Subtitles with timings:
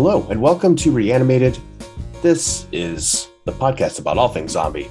[0.00, 1.58] Hello, and welcome to Reanimated.
[2.22, 4.88] This is the podcast about all things zombie.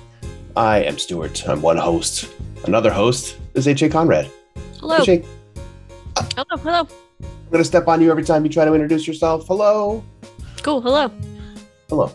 [0.58, 1.48] I am Stuart.
[1.48, 2.30] I'm one host.
[2.66, 4.30] Another host is HA Conrad.
[4.82, 4.98] Hello.
[4.98, 5.24] HA,
[6.36, 6.58] Hello.
[6.58, 6.88] Hello.
[7.22, 9.48] I'm going to step on you every time you try to introduce yourself.
[9.48, 10.04] Hello.
[10.62, 10.82] Cool.
[10.82, 11.10] Hello.
[11.88, 12.14] Hello.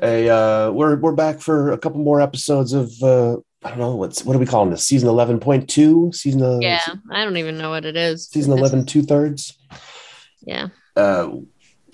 [0.00, 3.96] Hey, uh, we're we're back for a couple more episodes of uh, I don't know
[3.96, 4.86] what's what do we call this?
[4.86, 6.10] Season eleven point two.
[6.14, 6.80] Season uh, Yeah.
[7.10, 8.28] I don't even know what it is.
[8.28, 9.58] Season This- eleven two thirds.
[10.46, 10.68] Yeah.
[10.96, 11.30] uh,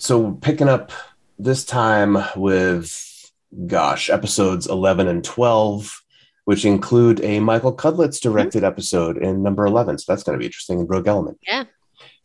[0.01, 0.93] so picking up
[1.39, 3.31] this time with
[3.67, 6.03] gosh episodes 11 and 12
[6.45, 10.47] which include a michael cudlitz directed episode in number 11 so that's going to be
[10.47, 11.65] interesting in rogue element Yeah,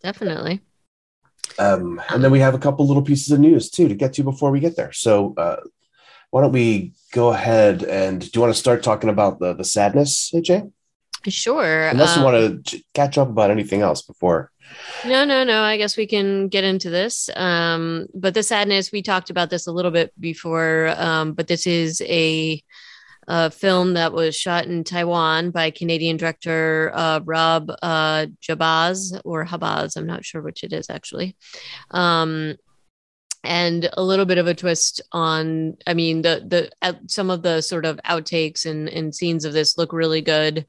[0.01, 0.61] Definitely.
[1.59, 4.23] um, and then we have a couple little pieces of news too to get to
[4.23, 5.57] before we get there so uh,
[6.29, 9.63] why don't we go ahead and do you want to start talking about the, the
[9.65, 10.71] sadness aj
[11.27, 11.87] Sure.
[11.87, 14.51] unless you um, want to catch up about anything else before
[15.05, 15.61] No, no, no.
[15.61, 17.29] I guess we can get into this.
[17.35, 21.67] Um, but the sadness, we talked about this a little bit before, um, but this
[21.67, 22.63] is a,
[23.27, 29.45] a film that was shot in Taiwan by Canadian director uh, Rob uh, Jabbaz or
[29.45, 29.95] Habaz.
[29.95, 31.35] I'm not sure which it is actually.
[31.91, 32.55] Um,
[33.43, 37.43] and a little bit of a twist on i mean the the uh, some of
[37.43, 40.65] the sort of outtakes and, and scenes of this look really good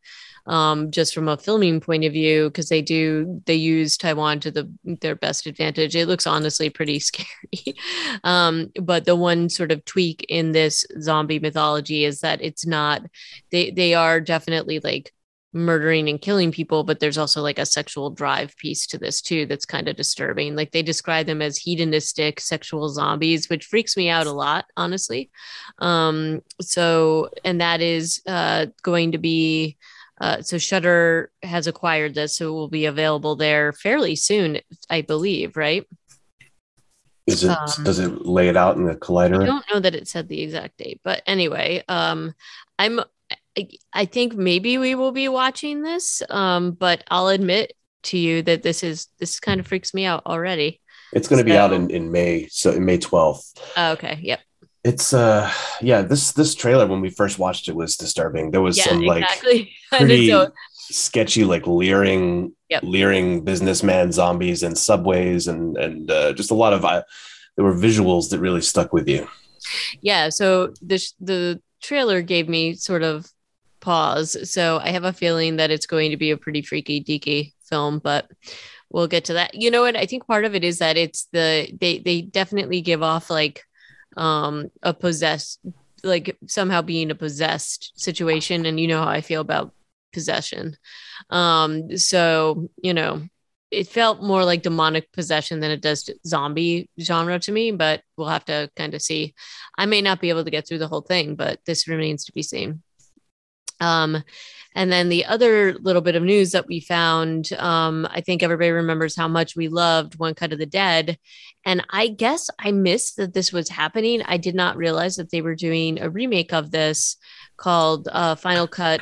[0.46, 4.50] um, just from a filming point of view because they do they use taiwan to
[4.50, 5.96] the their best advantage.
[5.96, 7.76] It looks honestly pretty scary.
[8.24, 13.02] Um, but the one sort of tweak in this zombie mythology is that it's not
[13.50, 15.12] they they are definitely like
[15.52, 19.46] murdering and killing people but there's also like a sexual drive piece to this too
[19.46, 20.54] that's kind of disturbing.
[20.54, 25.30] Like they describe them as hedonistic sexual zombies which freaks me out a lot honestly.
[25.78, 29.76] Um so and that is uh going to be
[30.20, 35.02] uh, so Shudder has acquired this, so it will be available there fairly soon, I
[35.02, 35.56] believe.
[35.56, 35.86] Right?
[37.26, 39.94] is it Um, does it lay it out in the collider I don't know that
[39.94, 42.34] it said the exact date, but anyway, um,
[42.78, 43.00] I'm.
[43.58, 47.72] I, I think maybe we will be watching this, um, but I'll admit
[48.04, 50.80] to you that this is this kind of freaks me out already.
[51.12, 53.58] It's going to be out in, in May, so in May 12th.
[53.76, 54.40] Oh, okay, yep,
[54.90, 58.50] It's uh yeah, this this trailer when we first watched it was disturbing.
[58.52, 59.72] There was yeah, some like exactly.
[59.90, 60.52] Pretty so-
[60.88, 62.82] sketchy like leering Yep.
[62.82, 67.02] leering businessman zombies and subways and and uh, just a lot of uh,
[67.54, 69.28] there were visuals that really stuck with you.
[70.02, 73.30] yeah so the the trailer gave me sort of
[73.80, 77.52] pause so i have a feeling that it's going to be a pretty freaky deaky
[77.70, 78.28] film but
[78.90, 81.28] we'll get to that you know what i think part of it is that it's
[81.32, 83.62] the they they definitely give off like
[84.16, 85.60] um a possessed
[86.02, 88.66] like somehow being a possessed situation.
[88.66, 89.72] And you know how i feel about
[90.12, 90.76] possession.
[91.30, 93.22] Um so you know
[93.70, 98.28] it felt more like demonic possession than it does zombie genre to me but we'll
[98.28, 99.34] have to kind of see.
[99.76, 102.32] I may not be able to get through the whole thing, but this remains to
[102.32, 102.82] be seen.
[103.80, 104.22] Um,
[104.76, 108.70] and then the other little bit of news that we found, um, I think everybody
[108.70, 111.18] remembers how much we loved One Cut of the Dead.
[111.64, 114.20] And I guess I missed that this was happening.
[114.26, 117.16] I did not realize that they were doing a remake of this
[117.56, 119.00] called uh, Final Cut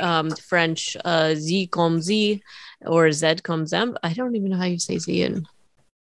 [0.00, 2.42] um, French uh, Z comme Z
[2.84, 3.96] or Z comme Zem.
[4.02, 5.46] I don't even know how you say Z in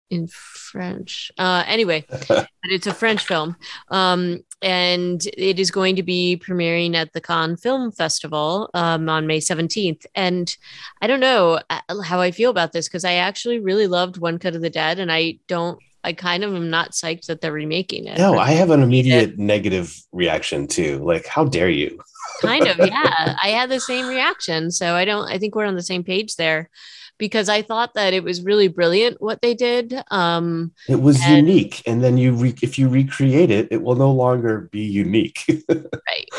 [0.09, 1.31] in French.
[1.37, 3.55] Uh, anyway, but it's a French film.
[3.89, 9.27] Um, and it is going to be premiering at the Cannes Film Festival um, on
[9.27, 10.05] May 17th.
[10.15, 10.55] And
[11.01, 14.39] I don't know uh, how I feel about this because I actually really loved One
[14.39, 15.79] Cut of the Dead, and I don't.
[16.03, 18.19] I kind of am not psyched that they're remaking it.
[18.19, 21.03] No, I have an immediate negative reaction too.
[21.03, 21.99] Like, how dare you?
[22.41, 25.75] kind of yeah i had the same reaction so i don't i think we're on
[25.75, 26.69] the same page there
[27.17, 31.47] because i thought that it was really brilliant what they did um It was And-
[31.47, 35.39] unique, and then you re- if you recreate it, it will no longer be unique.
[35.69, 36.29] right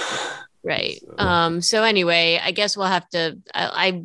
[0.62, 4.02] right So- um so anyway i guess we'll have to I, I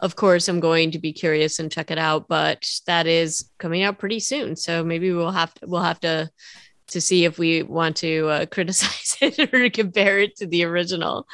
[0.00, 3.82] of course i'm going to be curious and check it out but that is coming
[3.82, 6.28] out pretty soon so maybe we'll have to we'll have to
[6.90, 11.26] to see if we want to uh, criticize it or compare it to the original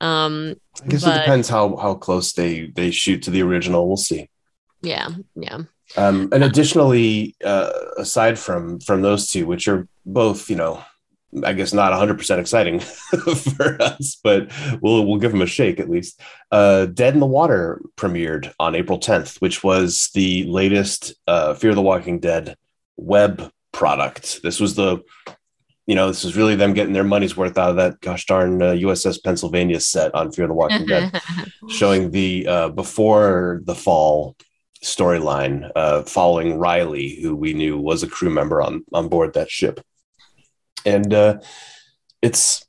[0.00, 3.86] um I guess but- it depends how how close they they shoot to the original.
[3.88, 4.28] We'll see.
[4.82, 5.58] yeah yeah
[5.96, 10.84] Um, and additionally, uh, aside from from those two, which are both, you know,
[11.42, 12.80] I guess not 100 percent exciting
[13.56, 14.50] for us, but
[14.82, 16.20] we'll we'll give them a shake at least.
[16.52, 21.74] Uh, Dead in the Water premiered on April 10th, which was the latest uh, Fear
[21.74, 22.54] the Walking Dead
[22.96, 24.40] web product.
[24.42, 25.02] This was the
[25.88, 28.60] you know, this is really them getting their money's worth out of that gosh darn
[28.60, 31.18] uh, USS Pennsylvania set on Fear the Walking Dead,
[31.70, 34.36] showing the uh, before the fall
[34.84, 39.50] storyline uh, following Riley, who we knew was a crew member on on board that
[39.50, 39.80] ship,
[40.84, 41.38] and uh,
[42.20, 42.66] it's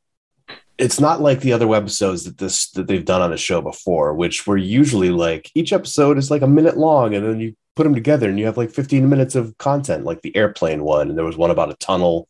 [0.78, 4.14] it's not like the other webisodes that this that they've done on the show before,
[4.14, 7.86] which were usually like each episode is like a minute long, and then you put
[7.86, 11.18] them together and you have like 15 minutes of content, like the airplane one, and
[11.18, 12.28] there was one about a tunnel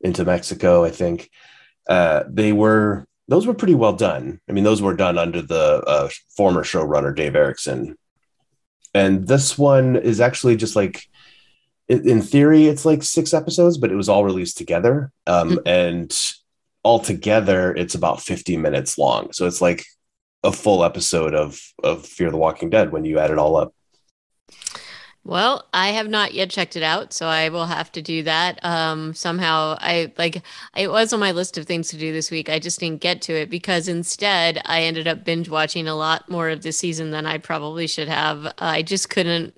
[0.00, 1.30] into Mexico, I think.
[1.88, 4.40] Uh, they were those were pretty well done.
[4.48, 7.96] I mean, those were done under the uh, former showrunner Dave Erickson,
[8.94, 11.08] and this one is actually just like
[11.88, 15.68] in theory it's like six episodes but it was all released together um, mm-hmm.
[15.68, 16.34] and
[16.82, 19.84] altogether it's about 50 minutes long so it's like
[20.44, 23.74] a full episode of of fear the walking dead when you add it all up
[25.26, 28.62] well, I have not yet checked it out, so I will have to do that.
[28.62, 30.42] Um, somehow, I like
[30.76, 32.50] it was on my list of things to do this week.
[32.50, 36.28] I just didn't get to it because instead, I ended up binge watching a lot
[36.28, 38.52] more of the season than I probably should have.
[38.58, 39.54] I just couldn't.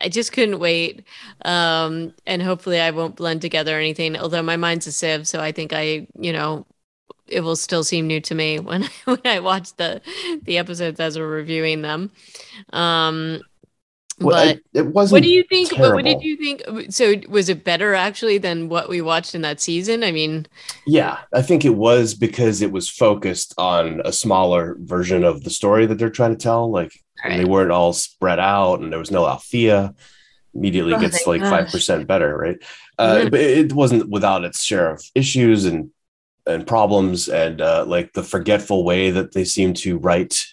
[0.00, 1.04] I just couldn't wait,
[1.44, 4.16] um, and hopefully, I won't blend together anything.
[4.16, 6.66] Although my mind's a sieve, so I think I, you know,
[7.28, 10.02] it will still seem new to me when when I watch the
[10.42, 12.10] the episodes as we're reviewing them.
[12.72, 13.40] Um,
[14.20, 15.16] well, but it, wasn't.
[15.16, 15.72] What do you think?
[15.72, 16.62] What, what, did you think?
[16.90, 20.04] So, was it better actually than what we watched in that season?
[20.04, 20.46] I mean,
[20.86, 25.50] yeah, I think it was because it was focused on a smaller version of the
[25.50, 26.70] story that they're trying to tell.
[26.70, 26.92] Like
[27.24, 27.38] right.
[27.38, 29.94] they weren't all spread out, and there was no Althea.
[30.54, 32.58] Immediately oh, gets like five percent better, right?
[32.98, 35.90] Uh, But it wasn't without its share of issues and
[36.46, 40.46] and problems, and uh, like the forgetful way that they seem to write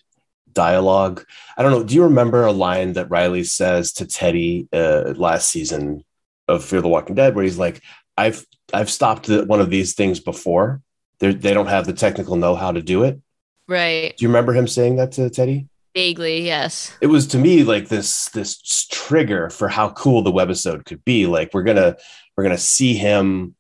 [0.58, 1.24] dialogue.
[1.56, 1.84] I don't know.
[1.84, 6.04] Do you remember a line that Riley says to Teddy uh, last season
[6.48, 7.84] of Fear the Walking Dead, where he's like,
[8.18, 8.44] "I've
[8.74, 10.82] I've stopped one of these things before.
[11.20, 13.22] They're, they do not have the technical know how to do it."
[13.68, 14.16] Right.
[14.18, 15.68] Do you remember him saying that to Teddy?
[15.94, 16.96] Vaguely, yes.
[17.02, 21.28] It was to me like this this trigger for how cool the webisode could be.
[21.28, 21.98] Like we're gonna
[22.36, 23.56] we're gonna see him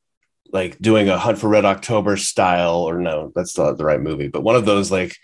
[0.51, 4.29] like doing a Hunt for Red October style, or no, that's not the right movie,
[4.29, 5.15] but one of those like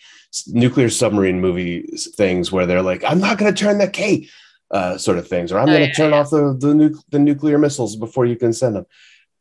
[0.47, 1.83] nuclear submarine movie
[2.15, 4.27] things where they're like, I'm not going to turn the K
[4.71, 6.19] uh, sort of things, or I'm oh, going to yeah, turn yeah.
[6.19, 8.85] off the the, nu- the nuclear missiles before you can send them.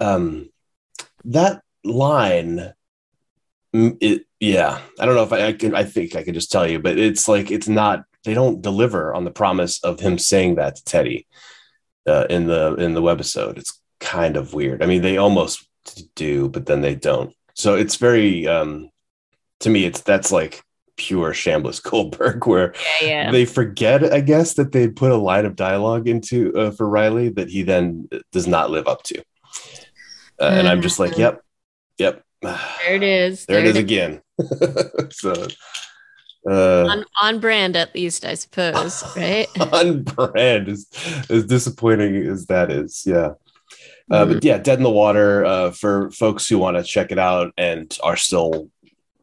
[0.00, 0.50] Um,
[1.24, 2.72] that line,
[3.72, 5.74] it, yeah, I don't know if I, I can.
[5.74, 8.04] I think I could just tell you, but it's like it's not.
[8.24, 11.26] They don't deliver on the promise of him saying that to Teddy
[12.06, 13.58] uh, in the in the webisode.
[13.58, 14.82] It's kind of weird.
[14.82, 15.66] I mean, they almost
[16.14, 17.34] do, but then they don't.
[17.54, 18.90] So it's very um,
[19.60, 20.62] to me, it's that's like
[20.96, 23.30] pure Chambliss Goldberg, where yeah, yeah.
[23.30, 27.28] they forget, I guess, that they put a line of dialogue into uh, for Riley
[27.30, 29.22] that he then does not live up to.
[30.40, 31.42] Uh, and I'm just like, yep,
[31.98, 32.24] yep.
[32.42, 33.46] There it is.
[33.46, 34.20] There, there it is, again.
[35.10, 35.46] so
[36.48, 40.88] uh, on, on brand at least i suppose right on brand is
[41.30, 43.30] as disappointing as that is yeah
[44.10, 44.34] uh, mm-hmm.
[44.34, 47.52] but yeah dead in the water uh, for folks who want to check it out
[47.56, 48.68] and are still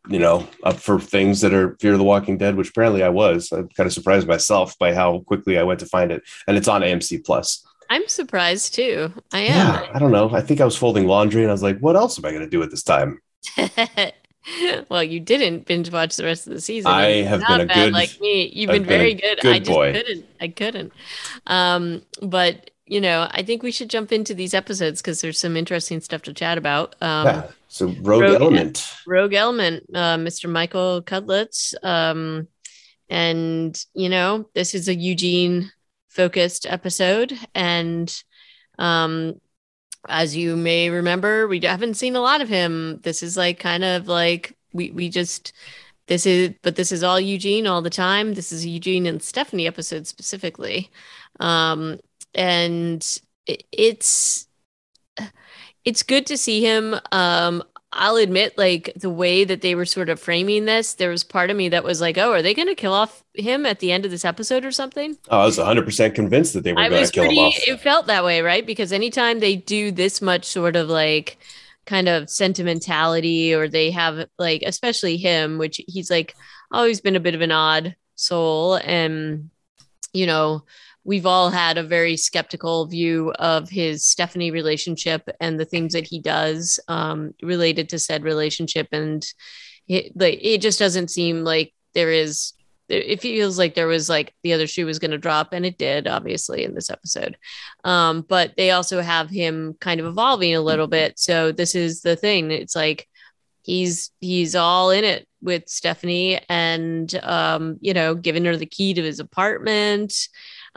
[0.09, 3.09] you know, up for things that are Fear of the Walking Dead, which apparently I
[3.09, 3.51] was.
[3.51, 6.68] I'm kind of surprised myself by how quickly I went to find it, and it's
[6.68, 7.66] on AMC Plus.
[7.89, 9.11] I'm surprised too.
[9.31, 9.56] I am.
[9.56, 10.30] Yeah, I don't know.
[10.31, 12.44] I think I was folding laundry, and I was like, "What else am I going
[12.44, 13.21] to do at this time?"
[14.89, 16.92] well, you didn't binge watch the rest of the season.
[16.92, 18.51] I have been a bad good, like me.
[18.54, 19.39] You've been very been good.
[19.42, 19.56] good.
[19.56, 19.94] I just boy.
[19.94, 20.25] couldn't.
[20.42, 20.94] I couldn't.
[21.47, 25.56] Um, but you know, I think we should jump into these episodes because there's some
[25.56, 26.95] interesting stuff to chat about.
[27.01, 27.47] Um, yeah.
[27.69, 30.49] So Rogue, Rogue Element, Rogue Element, uh, Mr.
[30.49, 32.47] Michael Cudlitz, um,
[33.09, 35.71] and you know, this is a Eugene
[36.09, 38.11] focused episode, and
[38.80, 39.40] um,
[40.07, 42.99] as you may remember, we haven't seen a lot of him.
[43.04, 45.54] This is like kind of like we we just
[46.07, 48.33] this is but this is all Eugene all the time.
[48.33, 50.90] This is Eugene and Stephanie episode specifically.
[51.40, 51.99] Um,
[52.33, 53.06] and
[53.45, 54.48] it, it's
[55.86, 56.95] it's good to see him.
[57.12, 61.24] Um, I'll admit, like the way that they were sort of framing this, there was
[61.24, 63.80] part of me that was like, "Oh, are they going to kill off him at
[63.80, 66.74] the end of this episode or something?" Oh, I was 100 percent convinced that they
[66.74, 67.68] were going to kill pretty, him off.
[67.68, 68.66] It felt that way, right?
[68.66, 71.38] Because anytime they do this much sort of like
[71.88, 76.36] kind of sentimentality, or they have like, especially him, which he's like
[76.71, 79.50] always been a bit of an odd soul, and
[80.14, 80.64] you know
[81.09, 86.06] we've all had a very skeptical view of his Stephanie relationship and the things that
[86.06, 88.87] he does um, related to said relationship.
[88.92, 89.25] And
[89.87, 92.54] it, like, it just doesn't seem like there is,
[92.89, 95.80] it feels like there was like the other shoe was going to drop and it
[95.80, 97.37] did obviously in this episode.
[97.83, 101.18] Um, but they also have him kind of evolving a little bit.
[101.18, 102.51] So this is the thing.
[102.51, 103.07] It's like,
[103.63, 108.94] he's, he's all in it with Stephanie and, um, you know, giving her the key
[108.94, 110.13] to his apartment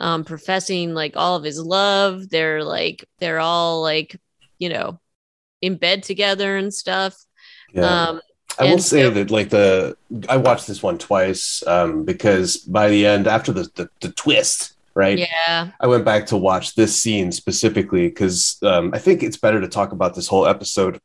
[0.02, 2.28] um, professing like all of his love.
[2.28, 4.20] They're like they're all like
[4.58, 5.00] you know
[5.62, 7.16] in bed together and stuff.
[7.72, 8.08] Yeah.
[8.08, 8.20] Um,
[8.58, 9.96] I will say that like the
[10.28, 14.74] I watched this one twice um, because by the end after the the, the twist,
[14.94, 15.18] right?
[15.18, 19.60] yeah, I went back to watch this scene specifically because um, I think it's better
[19.60, 21.00] to talk about this whole episode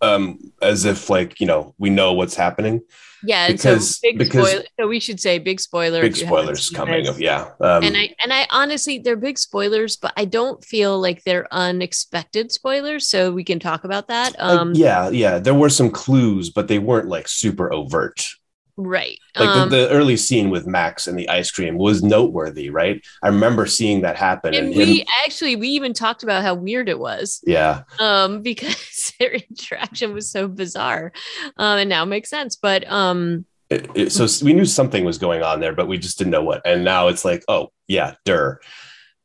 [0.00, 2.82] um, as if like you know we know what's happening.
[3.24, 3.48] Yeah.
[3.48, 4.64] Because- so big because- spoiler.
[4.80, 6.00] So we should say big spoiler.
[6.02, 7.50] Big if you haven't spoilers coming of yeah.
[7.60, 11.46] Um, and I and I honestly they're big spoilers, but I don't feel like they're
[11.52, 13.06] unexpected spoilers.
[13.08, 14.34] So we can talk about that.
[14.38, 15.38] uh, Um, yeah, yeah.
[15.38, 18.26] There were some clues, but they weren't like super overt.
[18.76, 19.18] Right.
[19.36, 23.04] Like um, the, the early scene with Max and the ice cream was noteworthy, right?
[23.22, 25.06] I remember seeing that happen, and and, we him.
[25.24, 27.40] actually we even talked about how weird it was.
[27.46, 31.12] Yeah, um because their interaction was so bizarre
[31.56, 35.18] um and now it makes sense but um It- it- so we knew something was
[35.18, 36.60] going on there, but we just didn't know what.
[36.66, 38.58] And now it's like, oh yeah, der.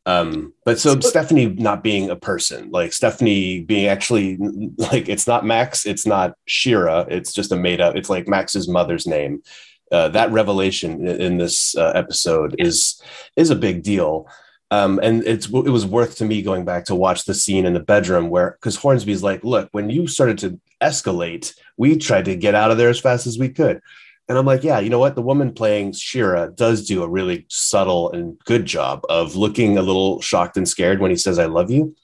[0.07, 4.37] Um, but so, So- Stephanie not being a person, like Stephanie being actually
[4.77, 7.95] like it's not Max, it's not Shira, it's just a made up.
[7.95, 9.43] It's like Max's mother's name.
[9.91, 13.01] Uh, that revelation in, in this uh, episode is
[13.35, 14.27] is a big deal.
[14.71, 17.73] Um, and it's it was worth to me going back to watch the scene in
[17.73, 22.35] the bedroom where because Hornsby's like, look, when you started to escalate, we tried to
[22.35, 23.81] get out of there as fast as we could.
[24.29, 25.15] And I'm like, yeah, you know what?
[25.15, 29.81] The woman playing Shira does do a really subtle and good job of looking a
[29.81, 31.96] little shocked and scared when he says, I love you.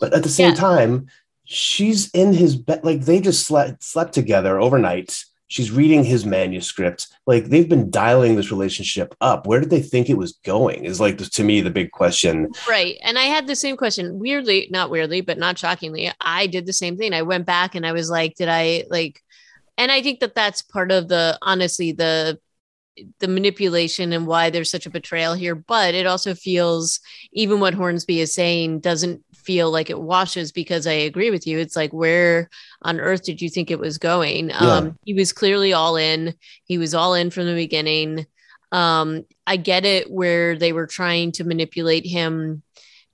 [0.00, 0.54] But at the same Yeah.
[0.56, 1.06] time,
[1.44, 2.84] she's in his bed.
[2.84, 5.24] Like they just slept, slept together overnight.
[5.48, 7.08] She's reading his manuscript.
[7.26, 9.46] Like they've been dialing this relationship up.
[9.48, 10.84] Where did they think it was going?
[10.84, 12.48] Is like, to me, the big question.
[12.68, 16.66] right and i had the same question weirdly not weirdly but not shockingly i did
[16.66, 19.22] the same thing i went back and i was like did i like
[19.80, 22.38] and i think that that's part of the honestly the
[23.18, 25.54] the manipulation and why there's such a betrayal here.
[25.54, 27.00] But it also feels
[27.32, 31.58] even what hornsby is saying doesn't feel like it washes because i agree with you.
[31.58, 32.50] It's like where
[32.82, 34.50] on earth did you think it was going?
[34.52, 36.34] Um he was clearly all in.
[36.64, 38.26] He was all in from the beginning.
[38.72, 42.62] Um i get it where they were trying to manipulate him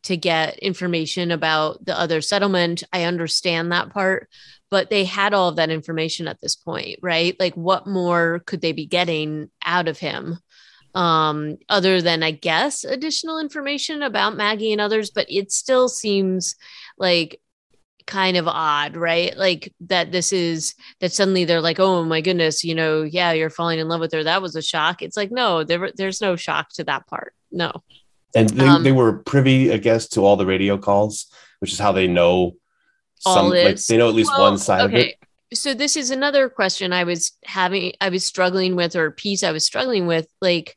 [0.04, 2.84] to get information about the other settlement.
[2.92, 4.28] I understand that part
[4.70, 7.38] but they had all of that information at this point right?
[7.38, 10.38] Like what more could they be getting out of him?
[10.94, 16.54] Um other than i guess additional information about maggie and others but it still seems
[16.96, 17.40] like
[18.06, 19.36] kind of odd right?
[19.36, 23.50] Like that this is that suddenly they're like oh my goodness you know yeah you're
[23.50, 24.24] falling in love with her.
[24.24, 25.02] That was a shock.
[25.02, 27.82] It's like no there, there's no shock to that part no.
[28.34, 31.26] And they, Um, they were privy, I guess, to all the radio calls,
[31.60, 32.56] which is how they know
[33.18, 35.16] some, All like they know at least Well, one side of it.
[35.54, 39.42] So this is another question I was having, I was struggling with, or a piece
[39.42, 40.26] I was struggling with.
[40.40, 40.76] Like,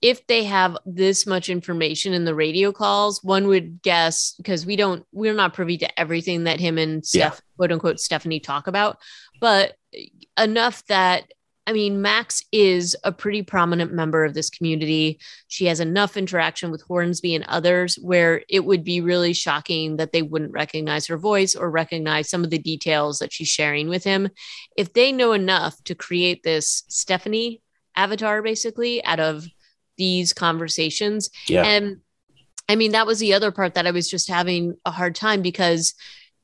[0.00, 4.76] if they have this much information in the radio calls, one would guess because we
[4.76, 7.30] don't, we're not privy to everything that him and Yeah.
[7.30, 8.98] Steph, quote unquote, Stephanie talk about,
[9.40, 9.76] but
[10.38, 11.30] enough that.
[11.70, 15.20] I mean, Max is a pretty prominent member of this community.
[15.46, 20.10] She has enough interaction with Hornsby and others where it would be really shocking that
[20.10, 24.02] they wouldn't recognize her voice or recognize some of the details that she's sharing with
[24.02, 24.30] him.
[24.76, 27.62] If they know enough to create this Stephanie
[27.94, 29.46] avatar, basically, out of
[29.96, 31.62] these conversations, Yeah.
[31.62, 31.98] and
[32.68, 35.40] I mean, that was the other part that I was just having a hard time
[35.40, 35.94] because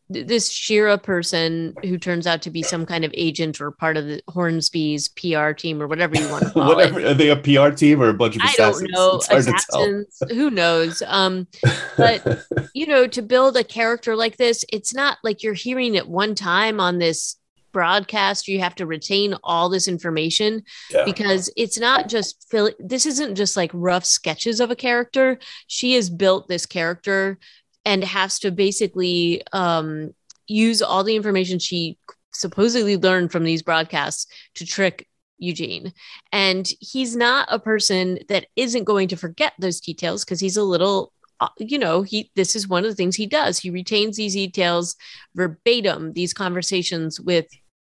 [0.09, 4.07] this Shira person who turns out to be some kind of agent or part of
[4.07, 7.01] the Hornsby's PR team or whatever you want to call Whatever.
[7.01, 7.07] it.
[7.07, 8.83] Are they a PR team or a bunch of I assassins?
[8.83, 9.17] don't know.
[9.17, 9.83] It's hard to tell.
[9.83, 11.03] Assassins, who knows?
[11.07, 11.49] Um,
[11.97, 12.45] but
[12.75, 16.35] you know, to build a character like this, it's not like you're hearing it one
[16.37, 17.37] time on this
[17.73, 18.49] broadcast.
[18.49, 21.05] You have to retain all this information Yeah.
[21.05, 25.39] because it's not just fill this isn't just like rough sketches of a character.
[25.67, 27.39] She has built this character
[27.87, 30.13] and has to basically um,
[30.49, 31.97] use all the information she
[32.33, 34.27] supposedly learned from these broadcasts
[34.57, 35.93] to trick Eugene.
[36.33, 40.63] And he's not a person that isn't going to forget those details because he's a
[40.63, 43.59] little uh, you know he this is one of the things he does.
[43.59, 44.97] He retains these details
[45.35, 47.47] verbatim these conversations with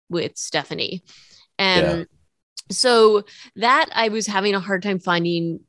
[0.09, 1.03] with stephanie.
[1.57, 2.07] And
[2.71, 3.23] so
[3.55, 5.59] that i was having a hard time finding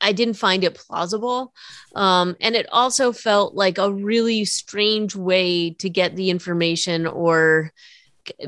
[0.00, 1.52] i didn't find it plausible.
[1.94, 7.72] Um, and it also felt like a really strange way to get the information or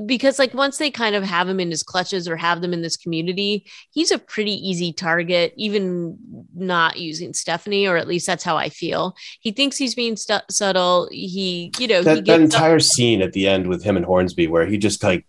[0.06, 2.80] because like once they kind of have him in his clutches or have them in
[2.80, 6.16] this community he's a pretty easy target even
[6.54, 9.16] not using stephanie or at least that's how i feel.
[9.40, 11.08] He thinks he's being stu- subtle.
[11.10, 14.46] He you know he that, that entire scene at the end with him and Hornsby,
[14.46, 15.26] where he just like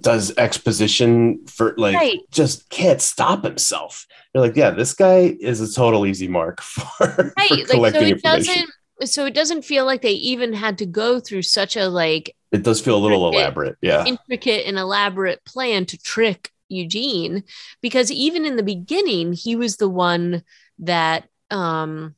[0.00, 2.18] does exposition for like Right.
[2.30, 4.06] just can't stop himself.
[4.34, 7.74] You're like, yeah, this guy is a total easy mark for, right for like so
[7.74, 8.70] collecting it doesn't
[9.04, 12.62] so it doesn't feel like they even had to go through such a like It
[12.62, 13.40] does feel a little Intricate.
[13.42, 13.76] elaborate.
[13.82, 14.04] Yeah.
[14.04, 17.44] intricate and elaborate plan to trick Eugene
[17.82, 20.42] because even in the beginning he was the one
[20.80, 22.14] that um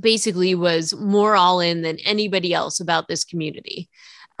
[0.00, 3.88] basically was more all in than anybody else about this community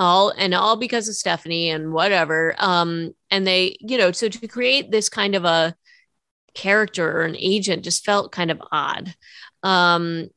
[0.02, 4.48] all and all because of Stephanie and whatever um and they you know so to
[4.48, 5.74] create this kind of a
[6.54, 9.14] character or an agent just felt kind of odd
[9.62, 10.28] um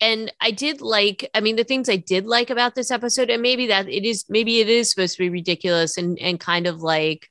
[0.00, 3.42] and I did like, I mean, the things I did like about this episode, and
[3.42, 6.80] maybe that it is, maybe it is supposed to be ridiculous and and kind of
[6.80, 7.28] like,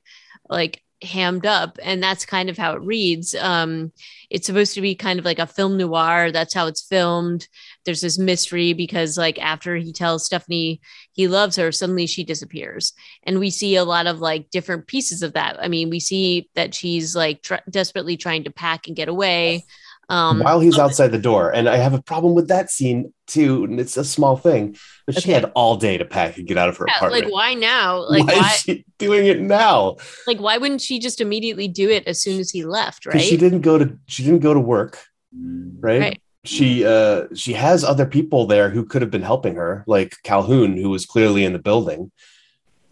[0.48, 3.34] like hammed up, and that's kind of how it reads.
[3.34, 3.92] Um,
[4.28, 6.30] it's supposed to be kind of like a film noir.
[6.30, 7.48] That's how it's filmed.
[7.84, 10.80] There's this mystery because, like, after he tells Stephanie
[11.12, 15.22] he loves her, suddenly she disappears, and we see a lot of like different pieces
[15.22, 15.58] of that.
[15.60, 19.64] I mean, we see that she's like tr- desperately trying to pack and get away.
[20.10, 21.54] Um, While he's outside the door.
[21.54, 23.62] And I have a problem with that scene too.
[23.62, 26.68] And it's a small thing, but she had all day to pack and get out
[26.68, 27.24] of her yeah, apartment.
[27.26, 27.98] like why now?
[28.08, 28.50] Like why, why?
[28.52, 29.98] is she doing it now?
[30.26, 33.36] like why wouldn't she just immediately do it as soon as he left right she
[33.36, 34.98] didn't go to she didn't go to work,
[35.32, 36.00] right?
[36.00, 36.22] Right.
[36.44, 40.76] She uh she has other people there who could have been helping her, like Calhoun,
[40.76, 42.10] who was clearly in the building,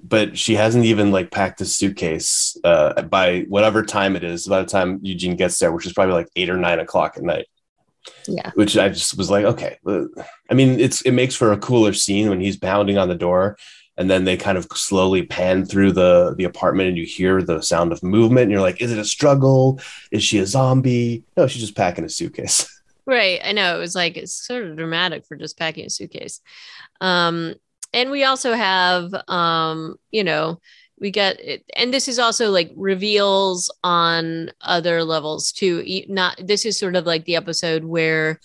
[0.02, 4.46] but she hasn't even like packed a suitcase uh by whatever time it is.
[4.46, 7.22] By the time Eugene gets there, which is probably like eight or nine o'clock at
[7.22, 7.46] night.
[8.26, 8.50] Yeah.
[8.54, 9.78] Which I just was like, okay.
[9.86, 10.04] uh,
[10.50, 13.56] I mean, it's it makes for a cooler scene when he's pounding on the door
[13.98, 17.60] and then they kind of slowly pan through the the apartment and you hear the
[17.60, 19.78] sound of movement and you're like is it a struggle
[20.10, 22.77] is she a zombie no she's just packing a suitcase
[23.08, 26.40] right i know it was like it's sort of dramatic for just packing a suitcase.
[27.00, 27.54] Um
[27.92, 30.60] and we also have um you know
[31.00, 36.66] we get it and this is also like reveals on other levels too not this
[36.66, 38.40] is sort of like the episode where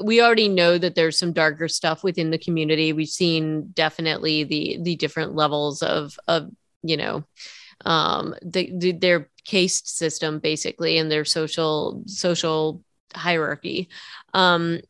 [0.00, 2.92] we already know that there's some darker stuff within the community.
[2.92, 6.50] We've seen definitely the the different levels of of
[6.82, 7.24] you know
[7.84, 12.82] um the, the their caste system basically and their social social
[13.14, 13.88] hierarchy.
[14.34, 14.80] Um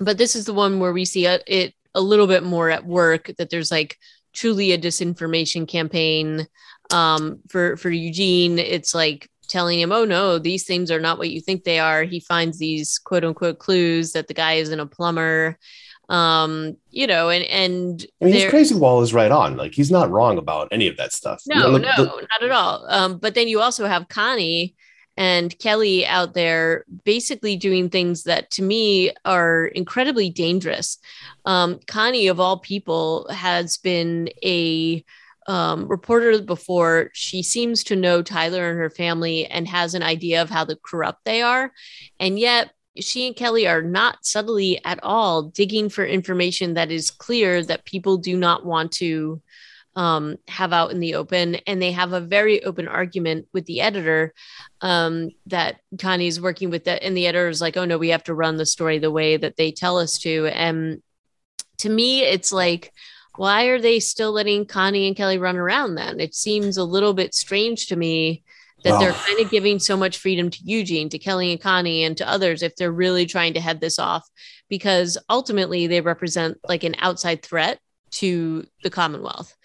[0.00, 2.84] but this is the one where we see it, it a little bit more at
[2.84, 3.96] work that there's like
[4.32, 6.46] truly a disinformation campaign
[6.92, 8.58] um for for Eugene.
[8.58, 12.02] It's like telling him oh no these things are not what you think they are.
[12.02, 15.58] He finds these quote unquote clues that the guy isn't a plumber.
[16.08, 19.56] Um you know and and i mean his crazy wall is right on.
[19.56, 21.40] Like he's not wrong about any of that stuff.
[21.46, 22.84] No, The- no, the- not at all.
[22.88, 24.74] Um, but then you also have Connie
[25.16, 30.98] and Kelly out there basically doing things that to me are incredibly dangerous.
[31.44, 35.04] Um, Connie, of all people, has been a
[35.46, 37.10] um, reporter before.
[37.12, 40.78] She seems to know Tyler and her family and has an idea of how the
[40.82, 41.72] corrupt they are.
[42.18, 47.10] And yet, she and Kelly are not subtly at all digging for information that is
[47.10, 49.42] clear that people do not want to
[49.96, 51.56] um, have out in the open.
[51.66, 54.34] And they have a very open argument with the editor
[54.80, 57.02] um, that Connie's working with that.
[57.02, 59.36] And the editor is like, oh no, we have to run the story the way
[59.36, 60.46] that they tell us to.
[60.46, 61.02] And
[61.78, 62.92] to me, it's like,
[63.36, 66.20] why are they still letting Connie and Kelly run around then?
[66.20, 68.44] It seems a little bit strange to me
[68.84, 69.24] that they're Oh.
[69.26, 72.62] kind of giving so much freedom to Eugene, to Kelly and Connie, and to others
[72.62, 74.28] if they're really trying to head this off,
[74.68, 77.80] because ultimately they represent like an outside threat
[78.14, 79.56] to the Commonwealth,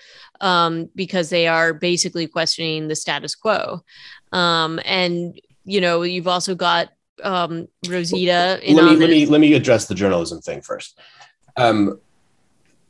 [0.41, 3.81] um, because they are basically questioning the status quo.
[4.31, 6.89] Um, and you know, you've also got
[7.23, 10.99] um, Rosita in let me let me let me address the journalism thing first.
[11.57, 11.99] Um,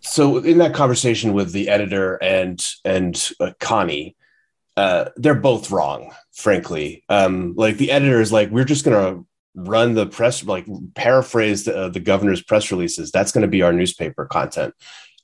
[0.02, 4.16] so in that conversation with the editor and and uh, Connie,
[4.78, 6.14] uh, they're both wrong.
[6.32, 9.24] Frankly, um, like the editor is like, we're just gonna
[9.56, 13.12] run the press, like paraphrase the, uh, the governor's press releases.
[13.12, 14.74] That's going to be our newspaper content.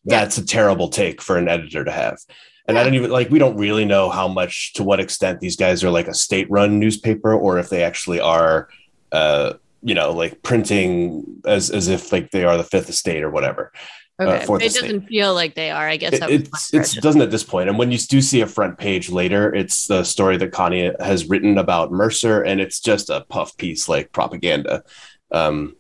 [0.05, 2.19] That's a terrible take for an editor to have.
[2.67, 5.55] And I don't even like we don't really know how much to what extent these
[5.55, 8.69] guys are like a state run newspaper or if they actually are
[9.11, 13.29] uh you know like printing as as if like they are the fifth estate or
[13.29, 13.71] whatever.
[14.19, 15.89] Okay, uh, it doesn't feel like they are.
[15.89, 17.01] I guess It, it's impression.
[17.03, 17.67] doesn't at this point.
[17.67, 21.27] And when you do see a front page later, it's the story that Connie has
[21.27, 24.83] written about Mercer, and it's just a puff piece like propaganda.
[25.31, 25.75] Um,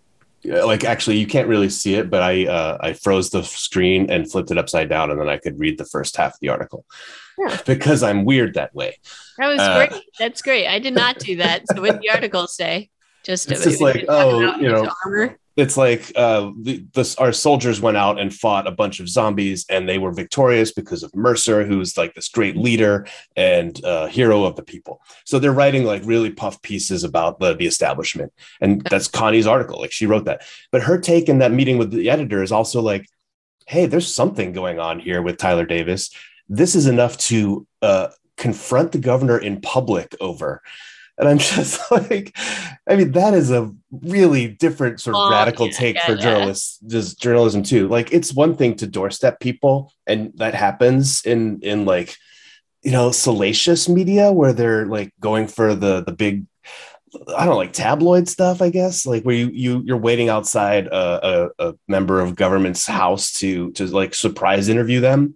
[0.45, 4.29] like actually, you can't really see it, but I uh, I froze the screen and
[4.29, 6.85] flipped it upside down, and then I could read the first half of the article
[7.37, 7.57] Yeah.
[7.65, 8.97] because I'm weird that way.
[9.37, 10.03] That was Uh, great.
[10.19, 10.67] That's great.
[10.67, 11.63] I did not do that.
[11.67, 12.89] So what the article say?
[13.25, 15.37] Just It's just like, oh, you know, armor.
[15.55, 19.65] It's like uh, the, this, our soldiers went out and fought a bunch of zombies,
[19.69, 24.43] and they were victorious because of Mercer, who's like this great leader and uh, hero
[24.43, 25.01] of the people.
[25.23, 29.79] So they're writing like really puff pieces about the, the establishment, and that's Connie's article.
[29.79, 32.81] Like she wrote that, but her take in that meeting with the editor is also
[32.81, 33.07] like,
[33.65, 36.09] "Hey, there's something going on here with Tyler Davis.
[36.49, 40.61] This is enough to uh, confront the governor in public over."
[41.17, 42.37] And I'm just like,
[42.87, 46.15] I mean, that is a really different sort of oh, radical yeah, take yeah, for
[46.15, 47.87] journalists, just journalism too.
[47.87, 52.15] Like it's one thing to doorstep people, and that happens in in like,
[52.83, 56.45] you know, salacious media where they're like going for the the big
[57.35, 60.87] I don't know, like tabloid stuff, I guess, like where you you you're waiting outside
[60.87, 65.35] a, a, a, member of government's house to to like surprise interview them.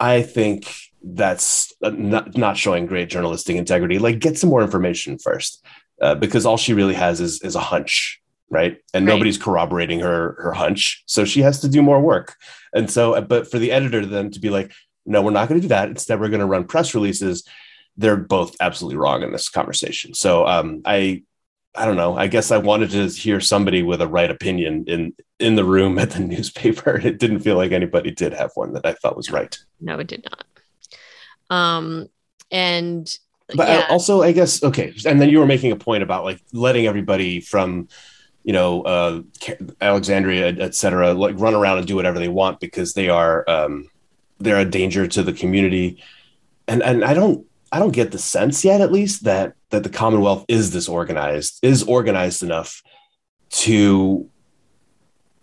[0.00, 0.72] I think
[1.04, 3.98] that's not, not showing great journalistic integrity.
[3.98, 5.64] Like, get some more information first,
[6.00, 8.78] uh, because all she really has is is a hunch, right?
[8.94, 9.12] And right.
[9.12, 12.36] nobody's corroborating her her hunch, so she has to do more work.
[12.72, 14.72] And so, uh, but for the editor then to be like,
[15.04, 15.88] no, we're not going to do that.
[15.88, 17.44] Instead, we're going to run press releases.
[17.96, 20.14] They're both absolutely wrong in this conversation.
[20.14, 21.22] So, um, I
[21.74, 22.16] I don't know.
[22.16, 25.98] I guess I wanted to hear somebody with a right opinion in in the room
[25.98, 26.98] at the newspaper.
[26.98, 29.56] It didn't feel like anybody did have one that I thought was right.
[29.80, 30.44] No, it did not.
[31.52, 32.08] Um,
[32.50, 33.18] and
[33.54, 33.86] but yeah.
[33.90, 34.94] also, I guess okay.
[35.04, 37.88] And then you were making a point about like letting everybody from
[38.44, 39.22] you know uh,
[39.80, 43.90] Alexandria, etc., like run around and do whatever they want because they are um,
[44.40, 46.02] they're a danger to the community.
[46.66, 49.90] And and I don't I don't get the sense yet, at least that that the
[49.90, 52.82] Commonwealth is this organized, is organized enough
[53.50, 54.30] to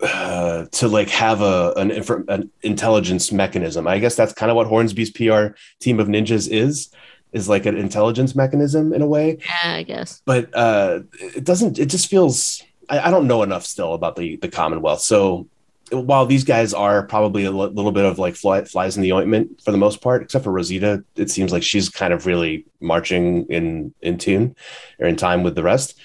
[0.02, 3.86] uh, to like have a an, inf- an intelligence mechanism.
[3.86, 6.90] I guess that's kind of what Hornsby's PR team of ninjas is
[7.32, 9.38] is like an intelligence mechanism in a way.
[9.44, 10.22] Yeah, I guess.
[10.24, 11.78] But uh, it doesn't.
[11.78, 12.62] It just feels.
[12.88, 15.00] I, I, don't know enough still about the the Commonwealth.
[15.00, 15.48] So
[15.92, 19.12] while these guys are probably a l- little bit of like fly, flies in the
[19.12, 22.66] ointment for the most part, except for Rosita, it seems like she's kind of really
[22.80, 24.56] marching in in tune
[24.98, 25.98] or in time with the rest.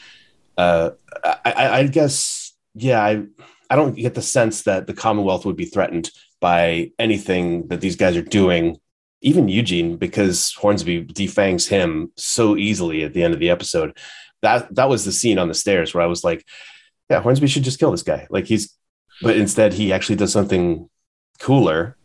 [0.57, 0.91] Uh,
[1.23, 3.03] I, I guess yeah.
[3.03, 3.23] I
[3.69, 7.95] I don't get the sense that the Commonwealth would be threatened by anything that these
[7.95, 8.77] guys are doing,
[9.21, 13.97] even Eugene, because Hornsby defangs him so easily at the end of the episode.
[14.41, 16.45] That that was the scene on the stairs where I was like,
[17.09, 18.27] yeah, Hornsby should just kill this guy.
[18.29, 18.75] Like he's,
[19.21, 20.89] but instead he actually does something
[21.39, 21.97] cooler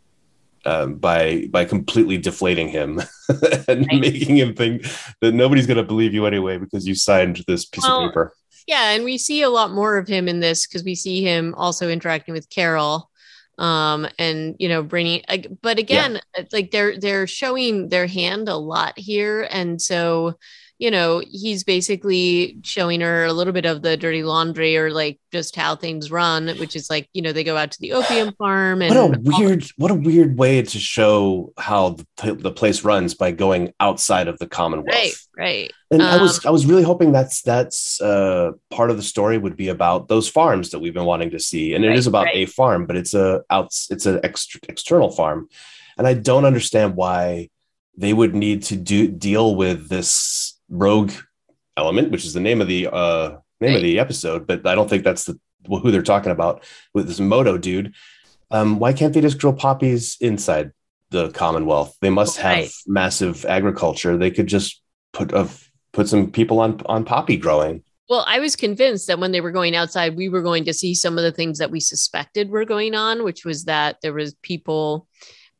[0.64, 3.00] um, by by completely deflating him
[3.68, 4.00] and right.
[4.00, 4.86] making him think
[5.20, 8.32] that nobody's going to believe you anyway because you signed this piece well, of paper.
[8.66, 11.54] Yeah, and we see a lot more of him in this because we see him
[11.56, 13.10] also interacting with Carol
[13.58, 15.22] um and you know bringing
[15.60, 16.44] but again yeah.
[16.50, 20.34] like they're they're showing their hand a lot here and so
[20.80, 25.20] you know, he's basically showing her a little bit of the dirty laundry or like
[25.30, 28.32] just how things run, which is like, you know, they go out to the opium
[28.38, 32.82] farm and what a weird, what a weird way to show how the, the place
[32.82, 34.88] runs by going outside of the Commonwealth.
[34.88, 35.72] Right, right.
[35.90, 39.36] And um, I was, I was really hoping that's that's uh, part of the story
[39.36, 42.06] would be about those farms that we've been wanting to see, and it right, is
[42.06, 42.36] about right.
[42.36, 45.50] a farm, but it's a outs, it's an ex- external farm,
[45.98, 47.50] and I don't understand why
[47.98, 51.12] they would need to do deal with this rogue
[51.76, 53.76] element, which is the name of the uh, name right.
[53.76, 57.20] of the episode, but I don't think that's the who they're talking about with this
[57.20, 57.94] Moto dude.
[58.50, 60.72] Um, why can't they just grow poppies inside
[61.10, 61.96] the Commonwealth?
[62.00, 62.70] They must have right.
[62.86, 64.16] massive agriculture.
[64.16, 64.80] They could just
[65.12, 65.48] put a,
[65.92, 67.82] put some people on on poppy growing.
[68.08, 70.94] Well, I was convinced that when they were going outside, we were going to see
[70.94, 74.34] some of the things that we suspected were going on, which was that there was
[74.42, 75.06] people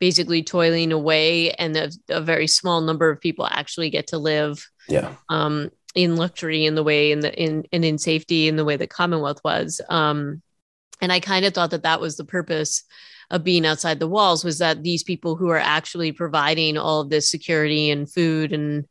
[0.01, 4.67] basically toiling away and a, a very small number of people actually get to live
[4.91, 5.15] yeah.
[5.29, 8.77] Um in luxury in the way in the in and in safety in the way
[8.77, 9.81] the commonwealth was.
[9.89, 10.41] Um
[11.01, 12.83] and i kind of thought that that was the purpose
[13.31, 17.09] of being outside the walls was that these people who are actually providing all of
[17.09, 18.85] this security and food and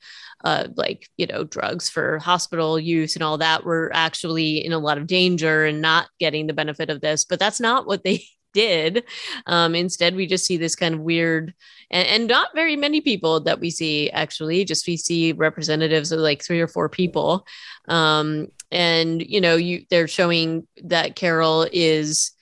[0.44, 4.78] uh, like you know drugs for hospital use and all that were actually in a
[4.78, 7.26] lot of danger and not getting the benefit of this.
[7.26, 9.04] But that's not what they did.
[9.46, 11.54] Um, instead, we just see this kind of weird,
[11.90, 14.64] and, and, not very many people that we see actually.
[14.64, 17.46] Just we see representatives of like three or four people,
[17.88, 22.32] um, and you know, you they're showing that Carol is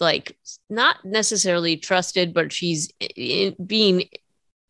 [0.00, 0.36] like
[0.68, 4.04] not necessarily trusted, but she's in, being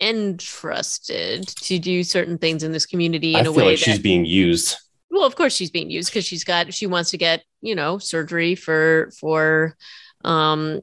[0.00, 3.98] entrusted to do certain things in this community in I a way like that, she's
[3.98, 4.76] being used.
[5.10, 7.98] Well, of course she's being used because she's got she wants to get you know
[7.98, 9.76] surgery for for
[10.26, 10.80] um,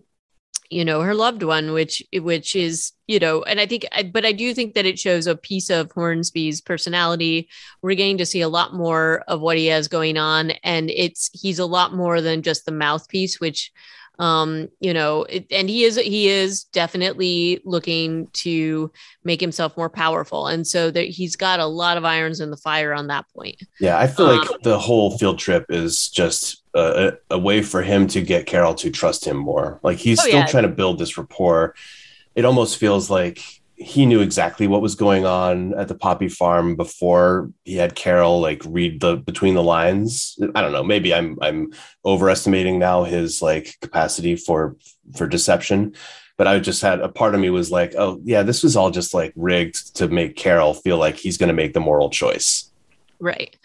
[0.69, 4.31] you know her loved one which which is you know and i think but i
[4.31, 7.47] do think that it shows a piece of hornsby's personality.
[7.81, 11.29] We're getting to see a lot more of what he has going on and it's
[11.33, 13.71] he's a lot more than just the mouthpiece which
[14.19, 18.91] um you know it, and he is he is definitely looking to
[19.23, 20.47] make himself more powerful.
[20.47, 23.61] And so that he's got a lot of irons in the fire on that point.
[23.79, 27.81] Yeah i feel um, like the whole field trip is just a, a, way for
[27.81, 29.79] him to get carol to trust him more.
[29.83, 30.45] Like he's oh, still yeah.
[30.45, 31.75] trying to build this rapport.
[32.35, 36.75] It almost feels like he knew exactly what was going on at the poppy farm
[36.75, 40.39] before he had Carol like read the between the lines.
[40.55, 40.83] I don't know.
[40.83, 41.73] Maybe I'm I'm
[42.05, 44.77] overestimating now his like capacity for
[45.17, 45.95] for deception.
[46.37, 48.89] But I just had a part of me was like, oh yeah, this was all
[48.89, 52.71] just like rigged to make Carol feel like he's going to make the moral choice.
[53.19, 53.55] Right.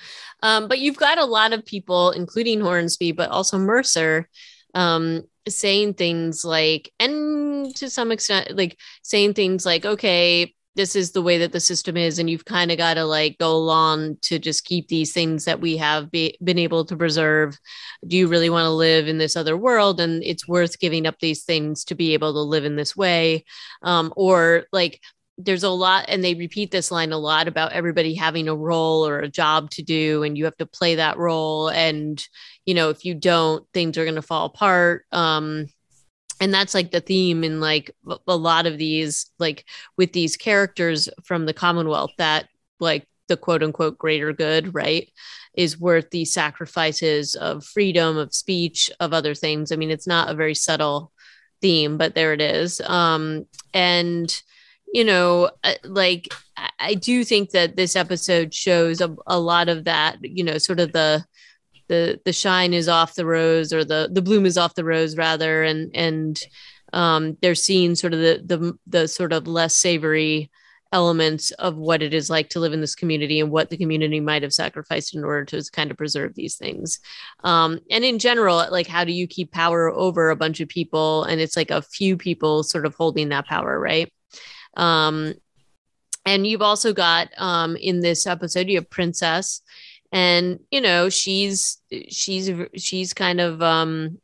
[0.42, 4.28] Um, but you've got a lot of people, including Hornsby, but also Mercer,
[4.74, 5.24] um,
[5.56, 11.22] saying things like, and to some extent, like saying things like, okay, this is the
[11.22, 14.38] way that the system is, and you've kind of got to like go along to
[14.38, 17.58] just keep these things that we have be, been able to preserve.
[18.06, 20.00] Do you really want to live in this other world?
[20.00, 23.44] And it's worth giving up these things to be able to live in this way.
[23.82, 25.00] Um, or like,
[25.38, 29.06] there's a lot and they repeat this line a lot about everybody having a role
[29.06, 32.26] or a job to do and you have to play that role and
[32.66, 35.66] you know if you don't things are going to fall apart um
[36.40, 37.90] and that's like the theme in like
[38.26, 39.64] a lot of these like
[39.96, 42.48] with these characters from the commonwealth that
[42.80, 45.10] like the quote unquote greater good right
[45.54, 49.72] is worth the sacrifices of freedom of speech of other things.
[49.72, 51.12] I mean it's not a very subtle
[51.60, 54.42] theme but there it is um and
[54.92, 56.28] you know, uh, like
[56.78, 60.80] I do think that this episode shows a, a lot of that, you know, sort
[60.80, 61.24] of the
[61.88, 65.16] the the shine is off the rose or the the bloom is off the rose
[65.16, 66.40] rather and and
[66.92, 70.50] um they're seeing sort of the the the sort of less savory
[70.92, 74.20] elements of what it is like to live in this community and what the community
[74.20, 76.98] might have sacrificed in order to kind of preserve these things.
[77.44, 81.24] Um, and in general, like how do you keep power over a bunch of people?
[81.24, 84.10] And it's like a few people sort of holding that power, right?
[84.78, 85.34] Um,
[86.24, 89.62] and you've also got um, in this episode, you have Princess,
[90.12, 94.18] and you know she's she's she's kind of um,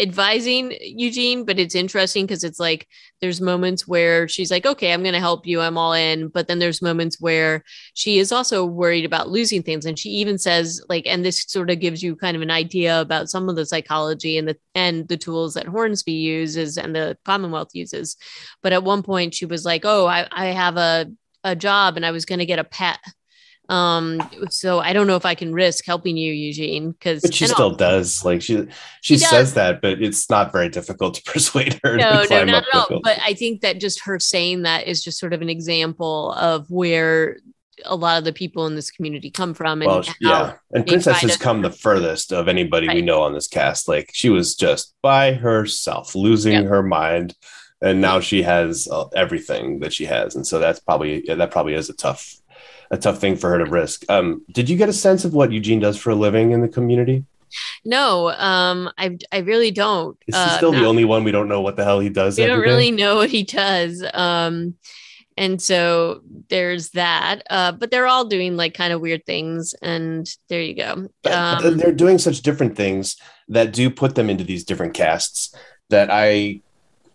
[0.00, 2.86] advising Eugene, but it's interesting because it's like
[3.20, 5.60] there's moments where she's like, okay, I'm going to help you.
[5.60, 6.28] I'm all in.
[6.28, 9.86] But then there's moments where she is also worried about losing things.
[9.86, 13.00] And she even says, like, and this sort of gives you kind of an idea
[13.00, 17.18] about some of the psychology and the and the tools that Hornsby uses and the
[17.24, 18.16] Commonwealth uses.
[18.62, 21.06] But at one point she was like, oh, I, I have a,
[21.42, 22.98] a job and I was going to get a pet
[23.68, 27.74] um, so I don't know if I can risk helping you, Eugene, because she still
[27.74, 28.24] does.
[28.24, 28.66] Like she
[29.02, 31.96] she, she says that, but it's not very difficult to persuade her.
[31.96, 33.00] No, no, not at all.
[33.02, 36.70] But I think that just her saying that is just sort of an example of
[36.70, 37.38] where
[37.84, 39.82] a lot of the people in this community come from.
[39.82, 42.96] And well, yeah, and Princess has to- come the furthest of anybody right.
[42.96, 43.86] we know on this cast.
[43.86, 46.64] Like she was just by herself, losing yep.
[46.64, 47.34] her mind,
[47.82, 51.74] and now she has uh, everything that she has, and so that's probably that probably
[51.74, 52.34] is a tough
[52.90, 54.04] a tough thing for her to risk.
[54.08, 56.68] Um, did you get a sense of what Eugene does for a living in the
[56.68, 57.24] community?
[57.84, 60.16] No, um, I I really don't.
[60.26, 62.38] Is he uh, still the only one we don't know what the hell he does?
[62.38, 64.04] We don't really know what he does.
[64.12, 64.74] Um,
[65.38, 67.42] and so there's that.
[67.48, 71.08] Uh, but they're all doing like kind of weird things, and there you go.
[71.30, 73.16] Um, they're doing such different things
[73.48, 75.54] that do put them into these different castes
[75.90, 76.60] that I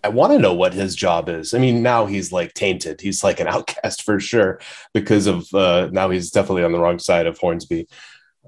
[0.03, 1.53] I want to know what his job is.
[1.53, 3.01] I mean, now he's like tainted.
[3.01, 4.59] He's like an outcast for sure
[4.93, 7.87] because of uh, now he's definitely on the wrong side of Hornsby.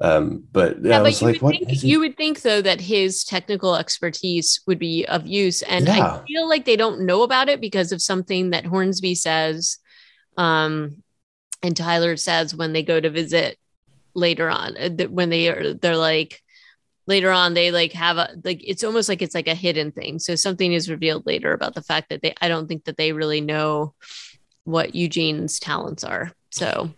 [0.01, 1.55] Um, but yeah, I was like, what?
[1.55, 6.17] Think, you would think though that his technical expertise would be of use, and yeah.
[6.17, 9.77] I feel like they don't know about it because of something that Hornsby says,
[10.35, 11.01] um,
[11.63, 13.57] and Tyler says when they go to visit
[14.15, 14.75] later on.
[14.97, 16.41] that when they are, they're like,
[17.07, 20.19] later on they like have a like it's almost like it's like a hidden thing.
[20.19, 23.11] So something is revealed later about the fact that they i don't think that they
[23.11, 23.93] really know
[24.63, 26.31] what eugene's talents are.
[26.51, 26.91] So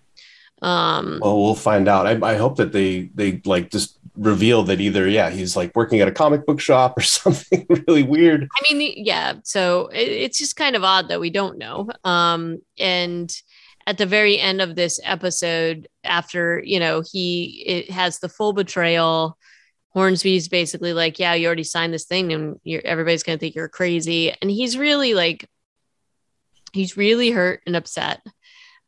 [0.62, 2.08] um well we'll find out.
[2.08, 6.02] I, I hope that they they like just reveal that either yeah he's like working
[6.02, 8.48] at a comic book shop or something really weird.
[8.60, 11.90] I mean yeah so it, it's just kind of odd that we don't know.
[12.04, 13.32] Um and
[13.86, 18.54] at the very end of this episode after you know he it has the full
[18.54, 19.38] betrayal
[19.98, 23.68] Hornsby's basically like, yeah, you already signed this thing and everybody's going to think you're
[23.68, 24.32] crazy.
[24.42, 25.50] And he's really like,
[26.72, 28.22] he's really hurt and upset.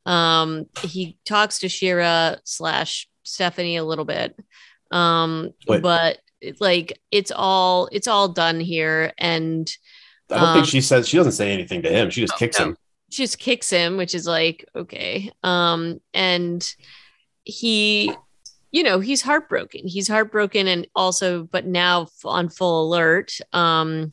[0.05, 4.35] Um, he talks to Shira slash Stephanie a little bit.
[4.91, 6.19] Um, Wait, but
[6.59, 9.69] like it's all it's all done here and
[10.31, 12.09] I don't Um, think she says she doesn't say anything to him.
[12.11, 12.65] She just Oh, kicks no.
[12.67, 12.77] him.
[13.11, 16.65] she just kicks him which is like okay um and
[17.43, 18.11] he
[18.71, 19.87] you know he's heartbroken.
[19.87, 24.11] He's heartbroken and also but now on full alert um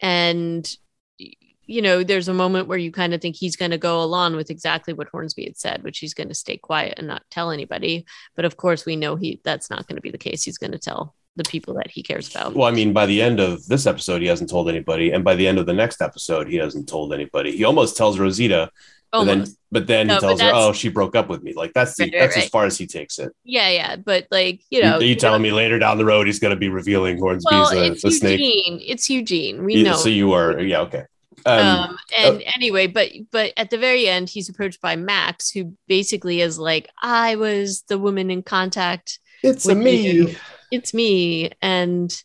[0.00, 0.76] and
[1.18, 4.36] you know there's a moment where you kind of think he's going to go along
[4.36, 7.50] with exactly what hornsby had said which he's going to stay quiet and not tell
[7.50, 8.04] anybody.
[8.34, 10.42] But of course we know he that's not going to be the case.
[10.42, 12.54] He's going to tell the people that he cares about.
[12.54, 15.34] Well, I mean, by the end of this episode, he hasn't told anybody, and by
[15.34, 17.54] the end of the next episode, he hasn't told anybody.
[17.54, 18.70] He almost tells Rosita,
[19.12, 21.72] but then, but then No, he tells her, "Oh, she broke up with me." Like
[21.72, 23.32] that's the Right, right, that's as far as he takes it.
[23.44, 26.26] yeah yeah but like you know Are you you telling me later down the road
[26.26, 28.38] he's going to be revealing Hornsby's well a, it's a snake?
[28.40, 31.04] eugene it's eugene we know So you are, yeah, okay.
[31.44, 35.74] Um, um, and anyway but but at the very end he's approached by max who
[35.86, 40.10] basically is like i was the woman in contact it's a with me.
[40.10, 40.34] you.
[40.72, 42.20] it's me and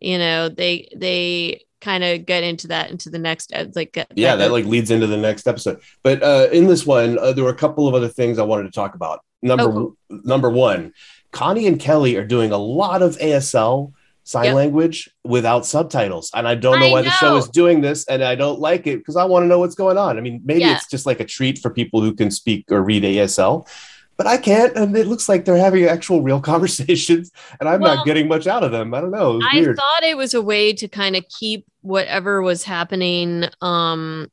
[0.00, 4.04] you know they they kind of get into that into the next uh, like uh,
[4.24, 7.44] yeah that like leads into the next episode but uh in this one uh, there
[7.44, 10.20] were a couple of other things i wanted to talk about number Oh, cool.
[10.32, 10.92] number one
[11.30, 13.92] connie and kelly are doing a lot of asl
[14.24, 14.54] sign Yep.
[14.62, 18.24] language without subtitles and i don't know I why the show is doing this and
[18.24, 20.60] i don't like it because i want to know what's going on i mean maybe
[20.62, 20.74] Yeah.
[20.76, 23.68] it's just like a treat for people who can speak or read asl
[24.16, 27.96] but I can't, and it looks like they're having actual real conversations, and I'm Well,
[27.96, 28.94] not getting much out of them.
[28.94, 29.40] I don't know.
[29.52, 29.76] I weird.
[29.76, 34.28] thought it was a way to kind of keep whatever was happening, um,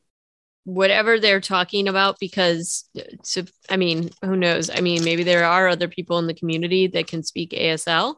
[0.65, 2.89] whatever they're talking about, because
[3.31, 4.69] to, I mean, who knows?
[4.69, 8.15] I mean, maybe there are other people in the community that can speak ASL,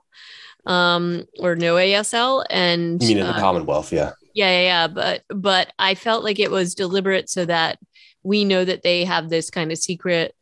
[0.67, 4.11] um, or no ASL, and I mean, in the uh, Commonwealth, yeah.
[4.33, 4.87] yeah, yeah, yeah.
[4.87, 7.79] But but I felt like it was deliberate so that
[8.21, 10.35] we know that they have this kind of secret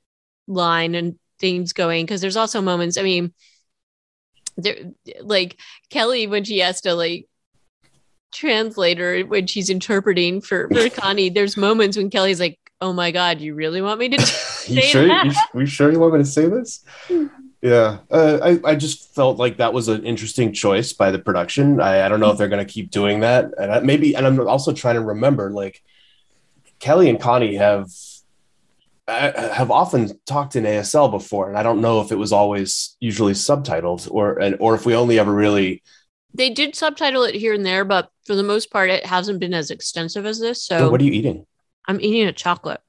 [0.47, 2.97] line and things going because there's also moments.
[2.97, 3.33] I mean,
[4.57, 4.75] there
[5.21, 7.27] like Kelly when she has to like
[8.33, 11.29] translate her when she's interpreting for for Connie.
[11.29, 14.81] There's moments when Kelly's like, "Oh my god, you really want me to?" you say
[14.81, 15.07] sure?
[15.07, 15.25] that.
[15.25, 16.83] You, you sure you want me to say this?
[17.61, 21.79] Yeah, uh, I I just felt like that was an interesting choice by the production.
[21.79, 24.15] I, I don't know if they're going to keep doing that, and I, maybe.
[24.15, 25.81] And I'm also trying to remember, like
[26.79, 27.89] Kelly and Connie have
[29.07, 32.95] uh, have often talked in ASL before, and I don't know if it was always
[32.99, 35.83] usually subtitled or and or if we only ever really.
[36.35, 39.53] They did subtitle it here and there, but for the most part, it hasn't been
[39.53, 40.65] as extensive as this.
[40.65, 41.45] So Oh, what are you eating?
[41.87, 42.81] I'm eating a chocolate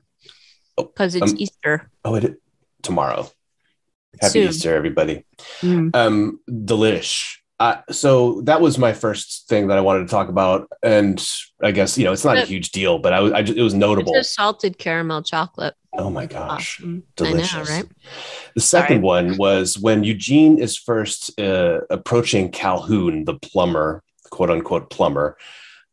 [0.79, 1.90] Oh, because it's um, Easter.
[2.05, 2.40] Oh, it
[2.83, 3.29] tomorrow.
[4.20, 4.48] Happy Soon.
[4.48, 5.24] Easter, everybody.
[5.61, 5.94] Mm.
[5.94, 10.68] um delish uh, so that was my first thing that i wanted to talk about
[10.83, 11.16] and
[11.62, 13.62] i guess you know it's not a huge deal but i was I just, it
[13.62, 15.74] was notable It's a salted caramel chocolate.
[15.94, 17.03] oh my gosh Awesome.
[17.16, 17.88] delicious I know, right?
[18.55, 19.12] the second Sorry.
[19.14, 25.37] one was when eugene is first uh, approaching calhoun the plumber quote unquote plumber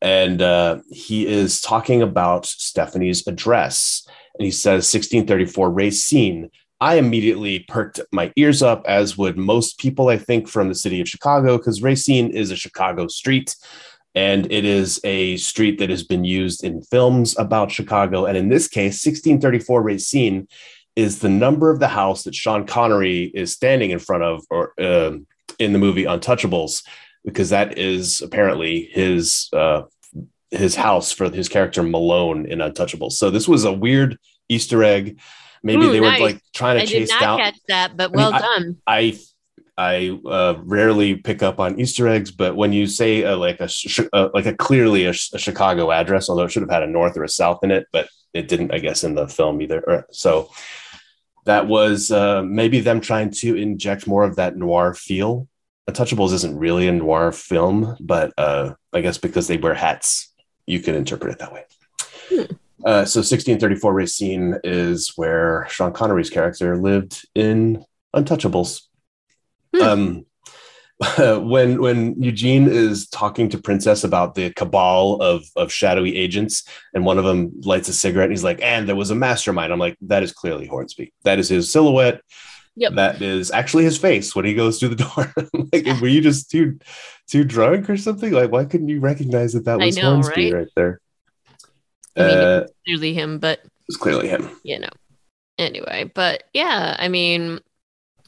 [0.01, 4.05] and uh, he is talking about stephanie's address
[4.37, 6.49] and he says 1634 racine
[6.81, 10.99] I immediately perked my ears up, as would most people, I think, from the city
[10.99, 13.55] of Chicago, because Racine is a Chicago street.
[14.15, 18.25] And it is a street that has been used in films about Chicago.
[18.25, 20.47] And in this case, 1634 Racine
[20.95, 24.73] is the number of the house that Sean Connery is standing in front of or
[24.81, 25.27] um
[25.59, 26.83] in the movie Untouchables,
[27.23, 29.83] because that is apparently his uh,
[30.49, 33.13] his house for his character Malone in Untouchables.
[33.13, 34.17] So this was a weird
[34.49, 35.19] Easter egg.
[35.63, 36.19] Maybe Ooh, they nice.
[36.19, 37.37] were like trying to I did chase not down.
[37.39, 38.77] catch that, but I mean, well I- done.
[38.87, 39.19] I
[39.77, 43.67] I uh, rarely pick up on Easter eggs, but when you say uh, like a
[43.67, 46.87] sh- uh, like a clearly a, a Chicago address, although it should have had a
[46.87, 49.81] north or a south in it, but it didn't, I guess, in the film either.
[49.87, 50.51] Or- So
[51.45, 55.47] that was uh, maybe them trying to inject more of that noir feel.
[55.89, 60.31] Untouchables isn't really a noir film, but uh, I guess because they wear hats,
[60.67, 61.63] you can interpret it that way.
[62.29, 62.53] Hmm.
[62.85, 68.81] Uh, so 1634 Racine is where Sean Connery's character lived in Untouchables.
[69.75, 69.81] Hmm.
[69.81, 70.25] Um,
[71.47, 76.63] when when Eugene is talking to Princess about the cabal of of shadowy agents,
[76.93, 79.73] and one of them lights a cigarette, and he's like, "And there was a mastermind."
[79.73, 81.11] I'm like, "That is clearly Hornsby.
[81.23, 82.21] That is his silhouette.
[82.75, 82.93] Yep.
[82.93, 85.33] That is actually his face when he goes through the door."
[85.73, 86.79] Like, were you just too
[87.27, 88.31] too drunk or something?
[88.31, 90.59] Like, why couldn't you recognize that that was know, Hornsby right?
[90.59, 90.99] right, there?
[92.15, 94.49] I mean, uh, it's clearly him, but it's clearly him.
[94.63, 94.89] you know.
[95.57, 97.59] Anyway, but yeah, I mean,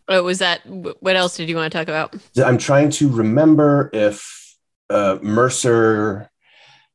[0.05, 0.61] what was that?
[0.65, 2.15] What else did you want to talk about?
[2.43, 4.55] I'm trying to remember if
[4.89, 6.29] uh, Mercer,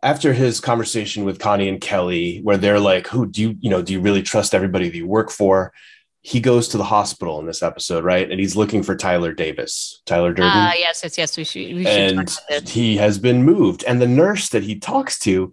[0.03, 3.83] after his conversation with Connie and Kelly, where they're like, "Who do you, you know,
[3.83, 5.73] do you really trust everybody that you work for?"
[6.21, 8.31] he goes to the hospital in this episode, right?
[8.31, 10.51] And he's looking for Tyler Davis, Tyler Durden.
[10.53, 11.37] Ah, yes, yes, yes.
[11.37, 11.75] We should.
[11.75, 13.85] We should and talk about he has been moved.
[13.85, 15.53] And the nurse that he talks to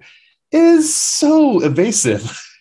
[0.52, 2.42] is so evasive.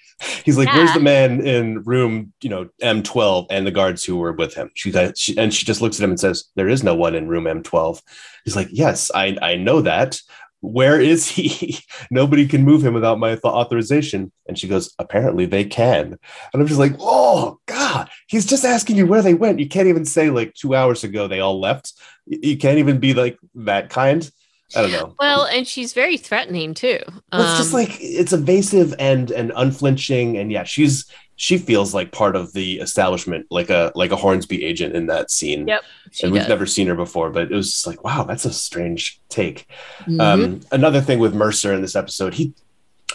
[0.45, 4.33] He's like, "Where's the man in room, you know, M12?" And the guards who were
[4.33, 4.71] with him.
[4.75, 7.29] She, she and she just looks at him and says, "There is no one in
[7.29, 8.01] room M12."
[8.45, 10.21] He's like, "Yes, I I know that.
[10.61, 11.79] Where is he?
[12.11, 16.17] Nobody can move him without my authorization." And she goes, "Apparently they can."
[16.53, 19.61] And I'm just like, "Oh God, he's just asking you where they went.
[19.61, 21.93] You can't even say like two hours ago they all left.
[22.27, 24.31] You can't even be like that kind."
[24.77, 25.15] I don't know.
[25.19, 26.99] Well, and she's very threatening too.
[27.33, 31.07] Well, it's just Um, like it's evasive and and unflinching, and yeah, she's
[31.37, 35.31] she feels like part of the establishment, like a like a Hornsby agent in that
[35.31, 35.67] scene.
[35.67, 36.49] Yep, she and we've does.
[36.49, 39.67] never seen her before, but it was just like, wow, that's a strange take.
[40.07, 40.21] Mhm.
[40.21, 42.55] Um, another thing with Mercer in this episode, he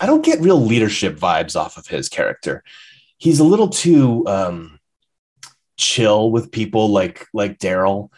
[0.02, 2.64] I don't get real leadership vibes off of his character.
[3.18, 4.80] He's a little too um,
[5.78, 8.10] chill with people, like like Daryl.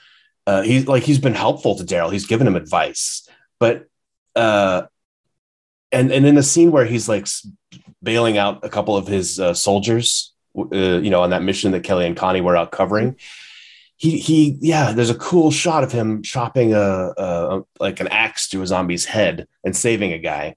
[0.47, 2.11] Uh, he's like he's been helpful to Daryl.
[2.11, 3.27] He's given him advice,
[3.61, 3.85] but
[4.35, 4.87] uh,
[5.91, 7.27] and and in the scene where he's like
[8.01, 11.83] bailing out a couple of his uh, soldiers, uh, you know, on that mission that
[11.83, 13.15] Kelly and Connie were out covering.
[13.97, 14.93] He, he, yeah.
[14.93, 19.05] There's a cool shot of him chopping a, a like an axe to a zombie's
[19.05, 20.55] head and saving a guy,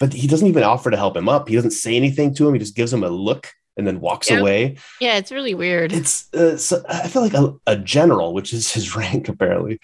[0.00, 1.48] but he doesn't even offer to help him up.
[1.48, 2.54] He doesn't say anything to him.
[2.54, 4.40] He just gives him a look and then walks Yep.
[4.40, 5.92] away yeah, it's really weird.
[5.92, 9.78] it's uh, so I feel like a, a general, which is his rank apparently.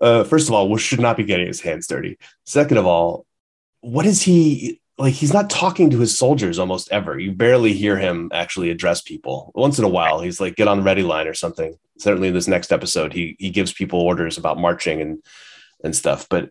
[0.00, 2.18] Uh, first of all, we should not be getting his hands dirty.
[2.44, 3.26] Second of all,
[3.80, 5.14] what is he like?
[5.14, 7.18] He's not talking to his soldiers almost ever.
[7.18, 9.52] You barely hear him actually address people.
[9.54, 11.76] Once in a while, he's like, "Get on the ready line" or something.
[11.98, 15.22] Certainly, in this next episode, he he gives people orders about marching and
[15.82, 16.28] and stuff.
[16.28, 16.50] But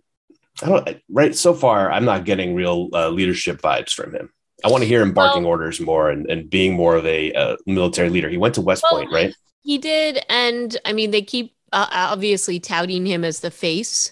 [0.61, 1.91] I don't right so far.
[1.91, 4.31] I'm not getting real uh, leadership vibes from him.
[4.65, 7.31] I want to hear him barking Well- orders more and, and being more of a
[7.33, 8.29] uh, military leader.
[8.29, 9.35] He went to West Well, Point, right?
[9.63, 14.11] He did, and I mean, they keep obviously touting him as the face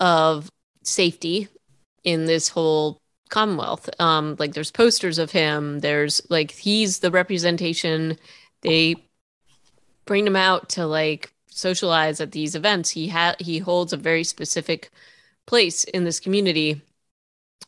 [0.00, 0.50] of
[0.82, 1.48] safety
[2.04, 3.88] in this whole Commonwealth.
[3.98, 5.80] Um, like there's posters of him.
[5.80, 8.18] There's like he's the representation.
[8.60, 8.96] They
[10.04, 12.90] bring him out to like socialize at these events.
[12.90, 14.90] He had he holds a very specific
[15.46, 16.82] place in this community,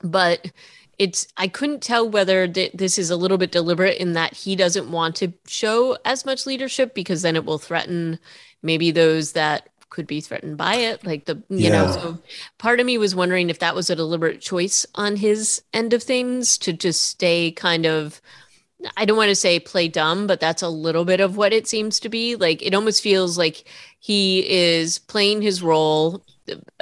[0.03, 0.53] but
[0.99, 4.57] it's I couldn't tell whether th- this is a little bit deliberate in that he
[4.57, 8.18] doesn't want to show as much leadership because then it will threaten
[8.65, 12.19] maybe those that could be threatened by it like the you know so
[12.59, 16.03] part of me was wondering if that was a deliberate choice on his end of
[16.03, 18.21] things to just stay kind of
[18.97, 21.67] I don't want to say play dumb, but that's a little bit of what it
[21.67, 22.37] seems to be.
[22.37, 23.65] Like it almost feels like
[23.99, 26.23] he is playing his role,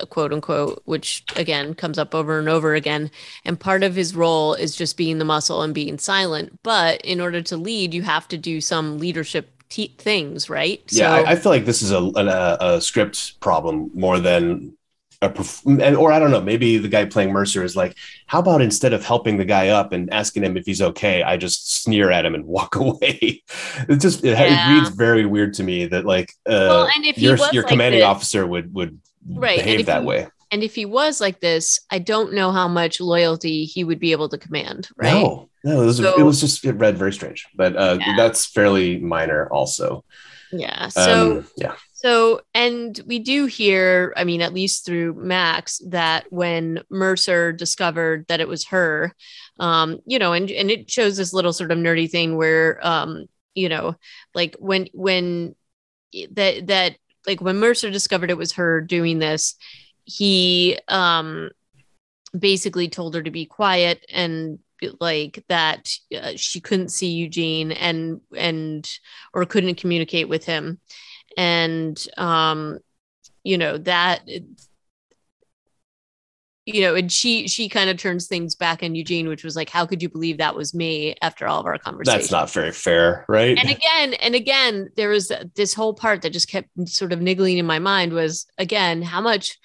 [0.09, 3.11] quote unquote, which again comes up over and over again.
[3.45, 6.59] And part of his role is just being the muscle and being silent.
[6.63, 10.83] But in order to lead, you have to do some leadership t- things, right?
[10.91, 14.77] Yeah, I, I feel like this is a, a, a script problem more than
[15.23, 16.41] a perf- and or I don't know.
[16.41, 17.97] Maybe the guy playing Mercer is like,
[18.27, 21.37] how about instead of helping the guy up and asking him if he's okay, I
[21.37, 23.43] just sneer at him and walk away.
[23.89, 24.73] it just it, Yeah.
[24.73, 27.71] it reads very weird to me that like uh, Well, and if your your like
[27.71, 28.99] commanding this- officer would would
[29.29, 30.27] Right, behave that you- way.
[30.53, 34.13] And if he was like this, I don't know how much loyalty he would be
[34.13, 35.15] able to command, right?
[35.15, 38.15] No, no, it was, So- it was just it read very strange, but uh, Yeah.
[38.17, 40.05] that's fairly minor also.
[40.53, 40.89] Yeah.
[40.89, 46.27] So um, yeah, So, and we do hear, I mean, at least through Max, that
[46.31, 49.15] when Mercer discovered that it was her,
[49.59, 53.25] um, you know, and and it shows this little sort of nerdy thing where, um,
[53.55, 53.97] you know,
[54.35, 55.55] like when when
[56.33, 56.97] that that
[57.27, 59.55] like when Mercer discovered it was her doing this,
[60.05, 61.51] he um
[62.39, 64.59] basically told her to be quiet and
[65.01, 68.91] like that uh, she couldn't see Eugene and and
[69.33, 70.81] or couldn't communicate with him
[71.37, 72.79] and um
[73.45, 74.23] you know that
[76.67, 79.69] you know and she she kind of turns things back on eugene which was like
[79.69, 82.71] how could you believe that was me after all of our conversations that's not very
[82.73, 83.59] fair, right?
[83.59, 87.59] and again and again there was this whole part that just kept sort of niggling
[87.59, 89.59] in my mind was again how much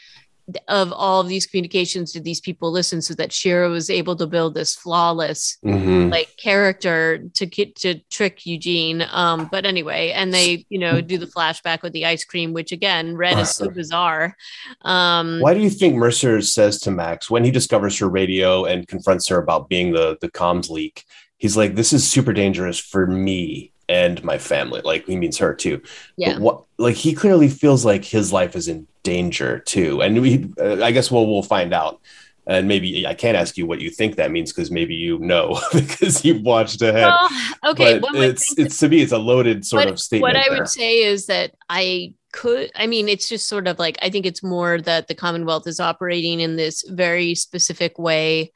[0.70, 4.26] of all of these communications did these people listen so that Shira was able to
[4.26, 6.10] build this flawless Mhm.
[6.10, 9.06] like character to get to trick Eugene.
[9.12, 12.72] Um, but anyway, and they, you know, do the flashback with the ice cream, which
[12.72, 14.38] again, Red is so bizarre.
[14.84, 18.88] Um, Why do you think Mercer says to Max when he discovers her radio and
[18.88, 21.04] confronts her about being the the comms leak?
[21.38, 25.54] He's like, "This is super dangerous for me and my family." Like he means her
[25.54, 25.82] too.
[26.18, 26.34] yeah.
[26.34, 26.64] But what?
[26.78, 30.92] Like he clearly feels like his life is in danger too, and we, uh, I
[30.92, 32.00] guess, well, we'll find out
[32.48, 35.60] and maybe I can't ask you what you think that means because maybe you know
[35.74, 37.08] because you've watched ahead.
[37.08, 37.30] Well,
[37.72, 40.34] okay, but it's it's to me it's a loaded sort what, of statement.
[40.34, 40.60] What I there.
[40.60, 44.26] would say is that I could i mean it's just sort of like i think
[44.26, 48.52] it's more that the commonwealth is operating in this very specific way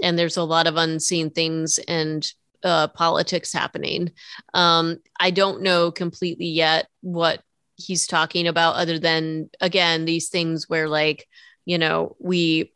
[0.00, 2.32] and there's a lot of unseen things and
[2.66, 4.10] uh, politics happening.
[4.52, 7.40] Um, i don't know completely yet what
[7.76, 11.26] he's talking about other than again these things where like
[11.64, 12.72] you know we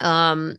[0.00, 0.56] um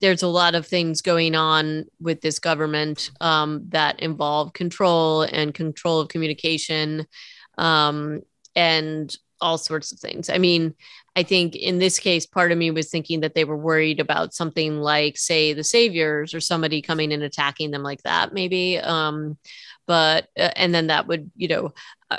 [0.00, 5.54] there's a lot of things going on with this government um, that involve control and
[5.54, 7.06] control of communication.
[7.56, 8.22] Um,
[8.56, 10.30] and all sorts of things.
[10.30, 10.74] I mean,
[11.14, 14.32] I think in this case, part of me was thinking that they were worried about
[14.32, 18.78] something like, say, the Saviors or somebody coming and attacking them like that, maybe.
[18.78, 19.36] Um,
[19.86, 21.74] but, uh, and then that would, you know,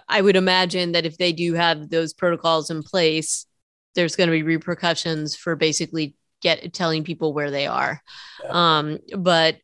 [0.07, 3.47] I would imagine that if they do have those protocols in place,
[3.95, 8.01] there's going to be repercussions for basically get telling people where they are.
[8.43, 8.49] Yeah.
[8.51, 9.57] Um, but,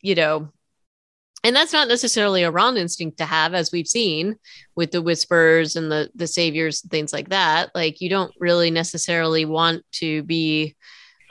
[0.00, 0.52] you know,
[1.42, 4.36] and that's not necessarily a wrong instinct to have as we've seen
[4.74, 8.70] with the whisperers and the the saviors and things like that like you don't really
[8.70, 10.76] necessarily want to be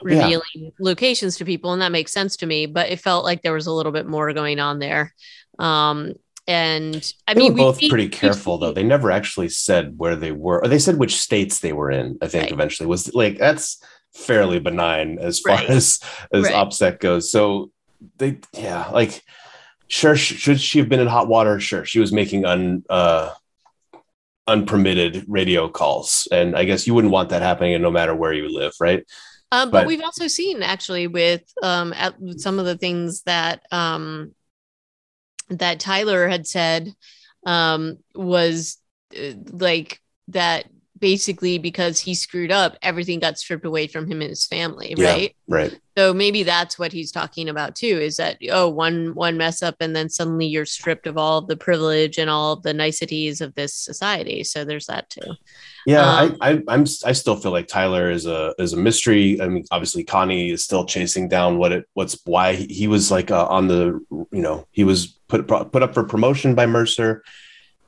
[0.02, 0.70] revealing yeah.
[0.80, 3.66] locations to people and that makes sense to me but it felt like there was
[3.66, 5.14] a little bit more going on there
[5.58, 6.14] um
[6.50, 8.72] and I they mean, were both pretty careful though.
[8.72, 12.18] They never actually said where they were, or they said which states they were in.
[12.20, 12.52] I think right.
[12.52, 13.80] eventually was like that's
[14.14, 15.70] fairly benign as far right.
[15.70, 16.00] as
[16.32, 16.54] as right.
[16.54, 17.30] OPSEC goes.
[17.30, 17.70] So
[18.16, 19.22] they, yeah, like
[19.90, 21.60] sure should she have been in hot water?
[21.60, 23.30] Sure she was making un uh
[24.46, 26.26] unpermitted radio calls.
[26.32, 29.04] And i guess you wouldn't want that happening no matter where you live right?
[29.52, 33.62] Um, but, but, we've also seen actually with um at some of the things that
[33.72, 34.32] um
[35.48, 36.94] that tyler had said
[37.44, 38.78] um was
[39.18, 40.66] uh, like that
[41.00, 45.34] basically because he screwed up, everything got stripped away from him and his family, right?
[45.48, 45.80] Yeah, right.
[45.96, 49.76] So maybe that's what he's talking about too, is that oh, one one mess up
[49.80, 53.40] and then suddenly you're stripped of all of the privilege and all of the niceties
[53.40, 54.44] of this society.
[54.44, 55.34] So there's that too.
[55.86, 59.40] Yeah, um, I, I I'm I still feel like Tyler is a is a mystery.
[59.40, 63.30] I mean, obviously Connie is still chasing down what it what's why he was like
[63.30, 67.22] uh, on the you know he was put put up for promotion by Mercer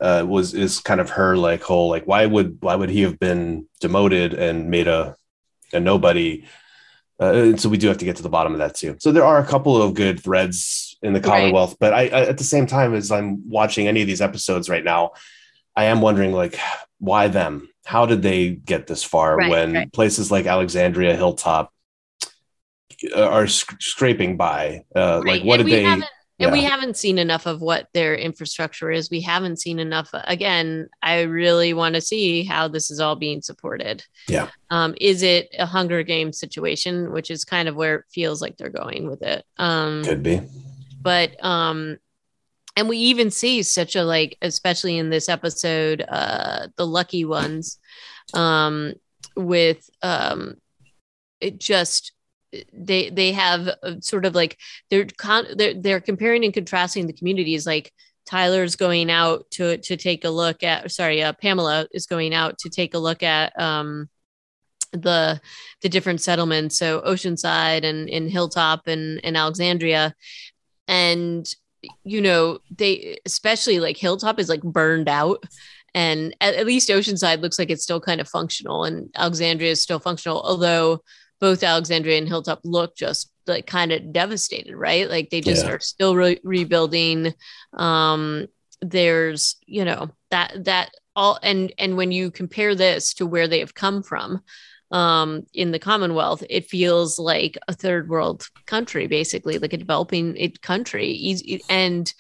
[0.03, 3.19] uh, was is kind of her like whole like why would why would he have
[3.21, 5.17] been demoted and made a
[5.73, 6.45] a nobody
[7.21, 9.13] uh, and so we do have to get to the bottom of that too so
[9.13, 11.79] there are a couple of good threads in the commonwealth right.
[11.79, 14.85] but I, I at the same time as i'm watching any of these episodes right
[14.85, 15.13] now
[15.77, 16.59] i am wondering like
[16.99, 19.93] why them how did they get this far right, when right.
[19.93, 21.73] places like alexandria hilltop
[23.15, 26.07] are sc- scraping by uh, like what and did they
[26.43, 26.63] and yeah.
[26.63, 29.11] we haven't seen enough of what their infrastructure is.
[29.11, 30.11] We haven't seen enough.
[30.13, 34.05] Again, I really want to see how this is all being supported.
[34.27, 34.49] Yeah.
[34.69, 38.57] Um, is it a Hunger Games situation, which is kind of where it feels like
[38.57, 39.45] they're going with it?
[39.57, 40.41] Um, Could be.
[41.01, 41.99] But um,
[42.77, 47.79] and we even see such a like, especially in this episode, uh, the lucky ones,
[48.35, 48.95] um,
[49.37, 50.57] with um,
[51.41, 52.13] it just
[52.73, 53.69] they they have
[54.01, 54.59] sort of like
[54.91, 57.67] they're con- they're they're comparing and contrasting the communities.
[57.67, 57.93] Like
[58.27, 62.59] Tyler's going out to to take a look at sorry uh, Pamela is going out
[62.59, 64.09] to take a look at um
[64.93, 65.41] the
[65.83, 66.79] the different settlements.
[66.79, 70.15] So Oceanside and in Hilltop and and Alexandria.
[70.89, 71.47] And
[72.05, 75.45] you know they especially like Hilltop is like burned out.
[75.95, 79.83] And at, at least Oceanside looks like it's still kind of functional and Alexandria is
[79.83, 80.41] still functional.
[80.43, 81.03] Although
[81.43, 85.11] both Alexandria and Hilltop look just like kind of devastated, right?
[85.11, 85.73] Like they just yeah.
[85.73, 87.35] are still re- rebuilding.
[87.73, 88.47] Um,
[88.81, 93.59] there's, you know, that that all and and when you compare this to where they
[93.59, 94.41] have come from
[94.93, 100.37] um, in the Commonwealth, it feels like a third world country, basically, like a developing
[100.37, 101.37] it country.
[101.69, 102.15] And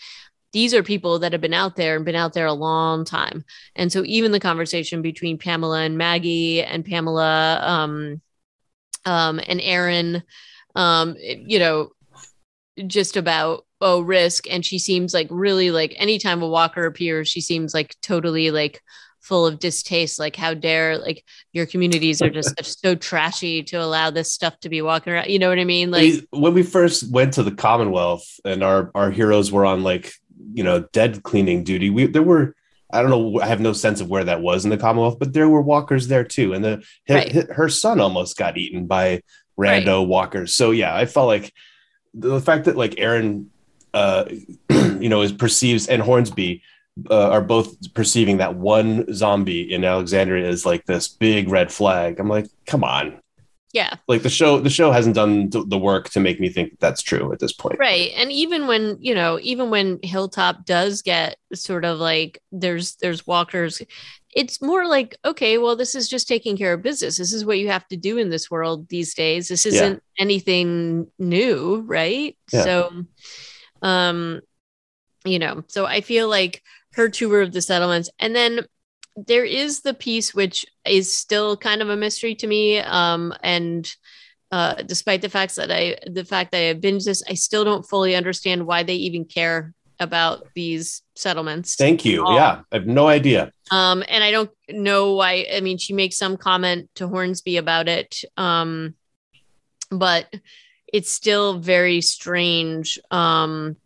[0.53, 3.45] these are people that have been out there and been out there a long time.
[3.77, 8.20] And so even the conversation between Pamela and Maggie and Pamela um,
[9.05, 10.22] um, and Aaron,
[10.74, 11.90] um, you know,
[12.86, 17.40] just about oh risk, and she seems like really like anytime a Walker appears, she
[17.40, 18.80] seems like totally like
[19.22, 23.76] full of distaste like how dare like your communities are just such, so trashy to
[23.76, 25.92] allow this stuff to be walking around you know what i mean?
[25.92, 30.12] Like when we first went to the commonwealth and our our heroes were on like
[30.53, 32.57] you know dead cleaning duty we there were
[32.93, 33.40] I don't know.
[33.40, 36.09] I have no sense of where that was in the Commonwealth, but there were walkers
[36.09, 37.32] there too, and the right.
[37.32, 39.22] her, her, son almost got eaten by
[39.59, 40.09] rando right.
[40.09, 40.55] walkers.
[40.55, 41.53] So yeah, I felt like
[42.12, 43.51] the fact that like Aaron,
[43.95, 44.24] uh,
[44.70, 46.62] you know, is perceives and Hornsby
[47.11, 52.20] uh, are both perceiving that one zombie in Alexandria is like this big red flag.
[52.20, 53.22] I'm like, come on,
[53.73, 53.95] Yeah.
[54.07, 57.33] Like the show, the show hasn't done the work to make me think that's true
[57.33, 57.79] at this point.
[57.79, 58.12] Right.
[58.16, 63.27] And even when, you know, even when Hilltop does get sort of like there's there's
[63.27, 63.81] walkers,
[64.31, 67.16] it's more like, okay, well, this is just taking care of business.
[67.16, 69.49] This is what you have to do in this world these days.
[69.49, 70.23] This isn't yeah.
[70.23, 72.37] anything new, right?
[72.53, 72.62] Yeah.
[72.62, 73.05] So
[73.81, 74.43] um,
[75.25, 76.62] you know, so I feel like
[76.93, 78.66] her tour of the settlements and then
[79.17, 82.79] there is the piece which is still kind of a mystery to me.
[82.79, 83.95] Um, and
[84.51, 87.65] uh, despite the fact that I, the fact that I have binged this, I still
[87.65, 91.77] don't fully understand why they even care about these settlements.
[91.77, 92.25] Thank you.
[92.35, 93.53] Yeah, I have no idea.
[93.71, 95.47] Um, and I don't know why.
[95.55, 98.95] I mean, she makes some comment to Hornsby about it, um,
[99.91, 100.33] but
[100.93, 103.77] it's still very strange um,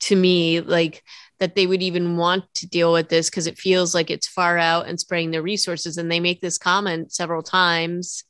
[0.00, 0.60] to me.
[0.60, 1.04] Like
[1.40, 4.58] that they would even want to deal with this because it feels like it's far
[4.58, 5.96] out and spraying their resources.
[5.96, 8.24] And they make this comment several times.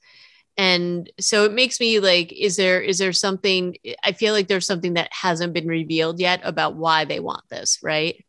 [0.56, 4.66] And so it makes me like, is there is there something I feel like there's
[4.66, 8.22] something that hasn't been revealed yet about why they want this, right?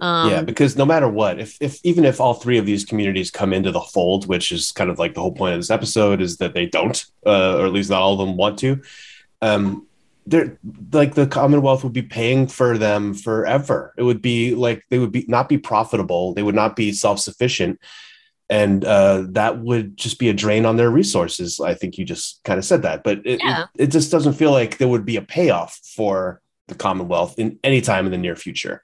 [0.00, 3.30] Um, yeah, because no matter what, if if even if all three of these communities
[3.30, 6.20] come into the fold, which is kind of like the whole point of this episode,
[6.20, 8.82] is that they don't, uh, or at least not all of them want to.
[9.40, 9.86] Um,
[10.26, 10.58] they're
[10.92, 13.94] like the Commonwealth would be paying for them forever.
[13.96, 16.34] It would be like they would be not be profitable.
[16.34, 17.80] They would not be self sufficient,
[18.50, 21.60] and uh, that would just be a drain on their resources.
[21.60, 23.66] I think you just kind of said that, but it, yeah.
[23.74, 27.58] it, it just doesn't feel like there would be a payoff for the Commonwealth in
[27.62, 28.82] any time in the near future.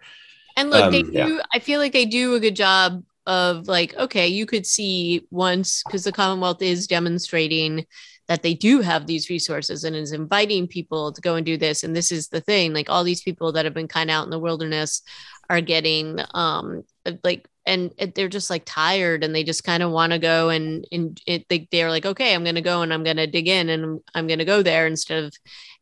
[0.57, 1.13] And look, um, they do.
[1.13, 1.39] Yeah.
[1.53, 5.83] I feel like they do a good job of like, okay, you could see once
[5.85, 7.87] because the Commonwealth is demonstrating
[8.29, 11.83] that they do have these resources and is inviting people to go and do this.
[11.83, 14.25] And this is the thing like all these people that have been kind of out
[14.25, 15.03] in the wilderness
[15.51, 16.83] are getting um
[17.25, 20.87] like and they're just like tired and they just kind of want to go and
[20.91, 23.47] and it, they, they're like okay i'm going to go and i'm going to dig
[23.47, 25.35] in and i'm going to go there instead of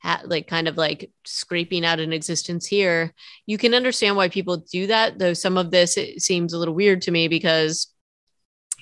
[0.02, 3.14] ha- like kind of like scraping out an existence here
[3.46, 6.74] you can understand why people do that though some of this it seems a little
[6.74, 7.92] weird to me because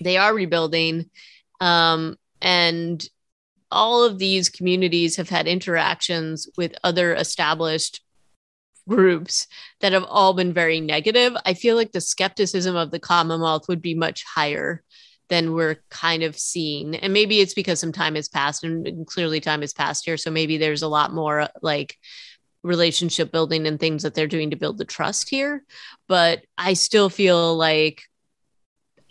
[0.00, 1.10] they are rebuilding
[1.60, 3.08] um and
[3.70, 8.00] all of these communities have had interactions with other established
[8.88, 9.46] groups
[9.80, 11.36] that have all been very negative.
[11.44, 14.82] I feel like the skepticism of the Commonwealth would be much higher
[15.28, 16.96] than we're kind of seeing.
[16.96, 20.16] And maybe it's because some time has passed and clearly time has passed here.
[20.16, 21.96] So maybe there's a lot more like
[22.62, 25.64] relationship building and things that they're doing to build the trust here.
[26.08, 28.02] But I still feel like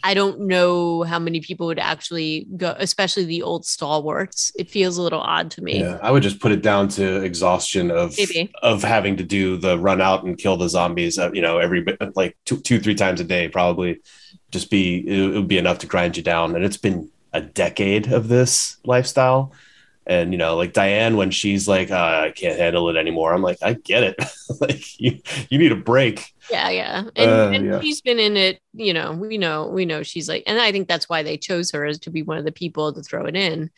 [0.03, 4.51] I don't know how many people would actually go, especially the old stalwarts.
[4.55, 5.79] It feels a little odd to me.
[5.79, 8.51] Yeah, I would just put it down to exhaustion of Maybe.
[8.61, 11.17] of having to do the run out and kill the zombies.
[11.17, 11.85] Uh, you know, every
[12.15, 13.99] like two, two, three times a day, probably.
[14.51, 17.41] Just be it, it would be enough to grind you down, and it's been a
[17.41, 19.51] decade of this lifestyle.
[20.07, 23.41] And you know, like Diane, when she's like, uh, "I can't handle it anymore," I'm
[23.41, 24.15] like, "I get it.
[24.61, 27.79] like, you you need a break." Yeah, yeah, and, uh, and yeah.
[27.81, 28.61] she's been in it.
[28.73, 31.71] You know, we know, we know she's like, and I think that's why they chose
[31.71, 33.69] her as to be one of the people to throw it in.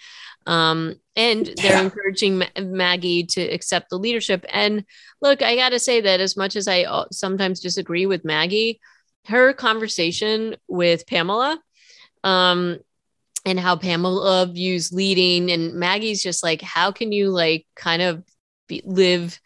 [0.45, 1.81] Um, and they're yeah.
[1.81, 4.45] encouraging Ma- Maggie to accept the leadership.
[4.49, 4.85] And
[5.21, 8.79] look, I got to say that as much as I uh, sometimes disagree with Maggie,
[9.25, 11.59] her conversation with Pamela,
[12.23, 12.79] um,
[13.49, 18.23] and how Pamela views leading, and Maggie's just like, how can you like kind of
[18.67, 19.39] be, live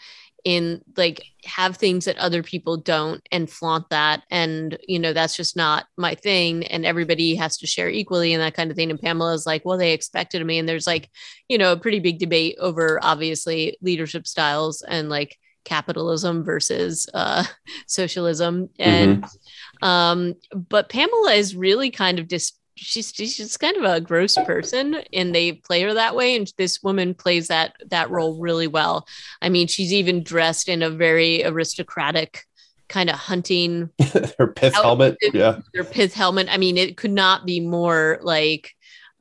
[0.44, 4.24] in like have things that other people don't and flaunt that?
[4.30, 8.42] And you know that's just not my thing and everybody has to share equally and
[8.44, 8.92] that kind of thing.
[8.92, 10.60] And pamela's like well they expected of me.
[10.60, 11.10] And there's like
[11.48, 17.46] you know a pretty big debate over obviously leadership styles and like capitalism versus uh
[17.88, 18.70] socialism.
[18.78, 19.86] And mm-hmm.
[19.86, 24.98] um but pamela is really kind of dis she's she's kind of a gross person
[25.14, 26.36] and they play her that way.
[26.36, 29.08] And this woman plays that that role really well.
[29.42, 32.46] I mean she's even dressed in a very aristocratic
[32.90, 33.90] kind of hunting
[34.38, 35.60] her pith helmet yeah.
[35.76, 36.48] her pith helmet.
[36.50, 38.72] I mean it could not be more like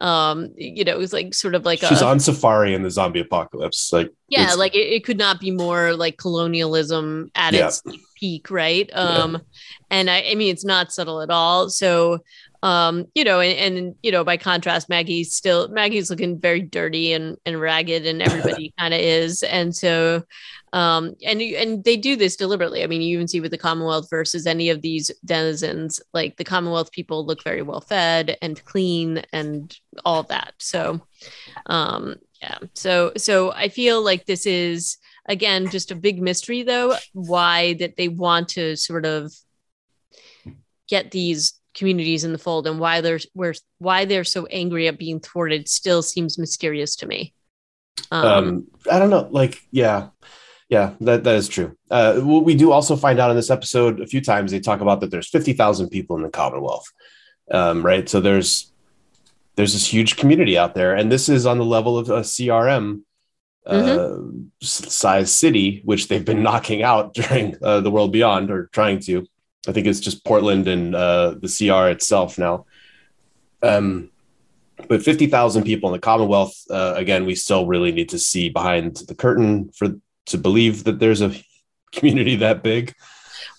[0.00, 2.90] um you know it was like sort of like she's a, on safari in the
[2.90, 7.68] zombie apocalypse like yeah like it, it, could not be more like colonialism at yeah.
[7.68, 7.82] its
[8.16, 8.90] peak right?
[8.94, 9.38] Um yeah.
[9.90, 11.70] and I, I mean it's not subtle at all.
[11.70, 12.18] So
[12.62, 17.12] um you know and, and you know by contrast maggie's still maggie's looking very dirty
[17.12, 19.42] and and ragged and everybody kind of is.
[19.42, 20.22] And so
[20.72, 22.82] um and and they do this deliberately.
[22.82, 26.44] I mean you even see with the commonwealth versus any of these denizens like the
[26.44, 30.54] commonwealth people look very well fed and clean and all that.
[30.58, 31.00] So
[31.66, 32.58] um yeah.
[32.74, 34.98] So so i feel like this is
[35.28, 39.32] again just a big mystery though why that they want to sort of
[40.88, 44.98] get these communities in the fold and why they're where why they're so angry at
[44.98, 47.34] being thwarted still seems mysterious to me.
[48.10, 49.28] Um, um I don't know.
[49.30, 50.08] Like, yeah,
[50.72, 51.76] yeah, that, that is true.
[51.90, 55.00] Uh, we do also find out in this episode a few times they talk about
[55.00, 56.86] that there's 50,000 people in the Commonwealth,
[57.50, 58.08] um, right?
[58.08, 58.72] So there's
[59.54, 63.02] there's this huge community out there, and this is on the level of a CRM
[63.66, 64.44] uh, mm-hmm.
[64.62, 69.26] size city, which they've been knocking out during uh, the World Beyond or trying to.
[69.66, 72.66] I think it's just Portland and uh, the CR itself now.
[73.62, 74.10] Um,
[74.88, 78.96] but 50,000 people in the Commonwealth, uh, again, we still really need to see behind
[78.96, 79.88] the curtain for
[80.26, 81.34] to believe that there's a
[81.92, 82.94] community that big.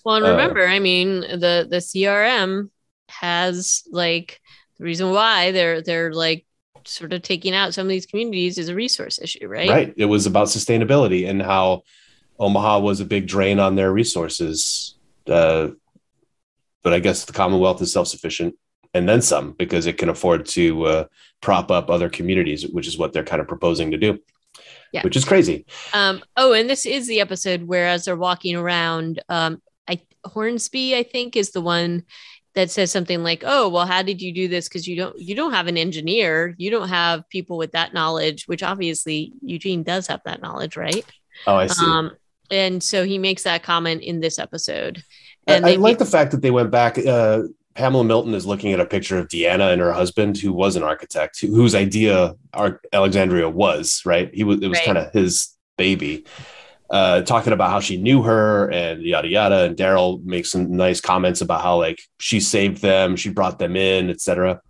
[0.04, 2.70] Well, and uh, remember, I mean, the the CRM
[3.08, 4.40] has like
[4.78, 6.44] the reason why they're they're like
[6.84, 9.70] sort of taking out some of these communities is a resource issue, right?
[9.70, 9.94] Right.
[9.96, 11.82] It was about sustainability and how
[12.38, 14.94] Omaha was a big drain on their resources.
[15.26, 15.68] Uh,
[16.84, 18.54] but I guess the Commonwealth is self sufficient
[18.94, 21.04] and then some because it can afford to uh,
[21.40, 24.20] prop up other communities, which is what they're kind of proposing to do.
[24.92, 25.02] Yeah.
[25.02, 25.66] Which is crazy.
[25.92, 30.96] Um, oh, and this is the episode where as they're walking around, um, I Hornsby,
[30.96, 32.04] I think, is the one
[32.54, 34.68] that says something like, "Oh, well, how did you do this?
[34.68, 38.46] Because you don't you don't have an engineer, you don't have people with that knowledge,
[38.46, 41.04] which obviously Eugene does have that knowledge, right?"
[41.48, 41.84] Oh, I see.
[41.84, 42.12] Um,
[42.52, 45.02] and so he makes that comment in this episode.
[45.46, 46.98] And I, I like the fact that they went back.
[46.98, 47.42] Uh,
[47.74, 50.82] Pamela Milton is looking at a picture of Deanna and her husband, who was an
[50.82, 52.34] architect, who, whose idea
[52.92, 54.02] Alexandria was.
[54.04, 54.60] Right, he was.
[54.60, 54.86] It was right.
[54.86, 56.24] kind of his baby
[56.90, 59.64] uh, talking about how she knew her and yada yada.
[59.64, 63.76] And Daryl makes some nice comments about how like she saved them, she brought them
[63.76, 64.60] in, etc.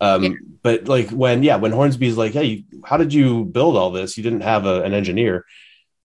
[0.00, 0.30] Um, yeah.
[0.62, 4.16] But like when yeah, when Hornsby's like, hey, how did you build all this?
[4.16, 5.44] You didn't have a, an engineer.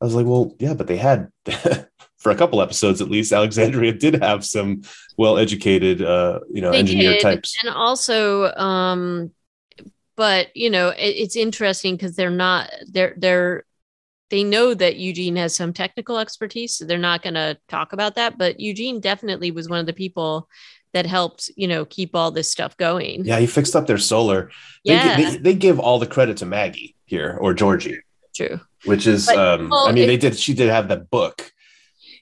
[0.01, 1.31] I was like, well, yeah, but they had
[2.23, 3.31] for a couple episodes at least.
[3.31, 4.81] Alexandria did have some
[5.17, 7.21] well-educated, uh, you know, they engineer did.
[7.21, 9.31] types, and also, um,
[10.15, 13.65] but you know, it, it's interesting because they're not they're they're
[14.29, 18.15] they know that Eugene has some technical expertise, so they're not going to talk about
[18.15, 18.35] that.
[18.35, 20.49] But Eugene definitely was one of the people
[20.93, 23.25] that helped, you know, keep all this stuff going.
[23.25, 24.49] Yeah, he fixed up their solar.
[24.83, 25.17] Yeah.
[25.17, 27.99] They, they, they give all the credit to Maggie here or Georgie.
[28.35, 28.59] True.
[28.85, 30.37] Which is, but, um, well, I mean, it, they did.
[30.37, 31.52] She did have that book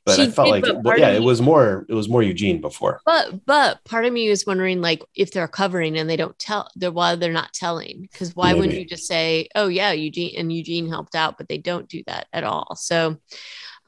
[0.05, 3.01] but she I felt did, like, yeah, it was more, it was more Eugene before.
[3.05, 6.69] But, but part of me was wondering, like, if they're covering and they don't tell,
[6.75, 8.59] they're why they're not telling, because why Maybe.
[8.59, 12.03] wouldn't you just say, oh yeah, Eugene and Eugene helped out, but they don't do
[12.07, 12.75] that at all.
[12.75, 13.17] So,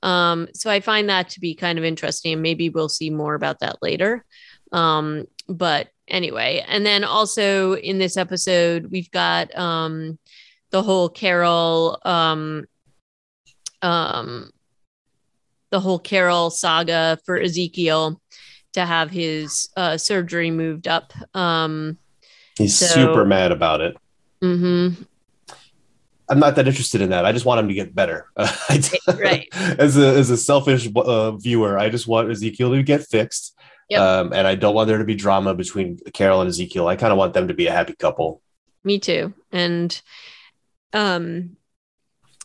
[0.03, 2.41] um, so I find that to be kind of interesting.
[2.41, 4.26] Maybe we'll see more about that later.
[4.72, 10.20] Um, but anyway, and then also in this episode, we've got um
[10.72, 12.66] the whole Carol um
[13.82, 14.49] um
[15.74, 18.21] the whole Carol saga for Ezekiel
[18.74, 21.11] to have his uh, surgery moved up.
[21.36, 21.97] Um,
[22.55, 23.97] He's so, super mad about it.
[24.43, 25.01] Mm-hmm.
[26.30, 27.26] I'm not that interested in that.
[27.26, 28.28] I just want him to get better.
[28.38, 29.47] right.
[29.80, 33.57] as a as a selfish uh, viewer, I just want Ezekiel to get fixed.
[33.89, 33.99] Yep.
[33.99, 36.88] Um, and I don't want there to be drama between Carol and Ezekiel.
[36.88, 38.43] I kind of want them to be a happy couple.
[38.84, 39.34] Me too.
[39.51, 39.99] And
[40.93, 41.57] um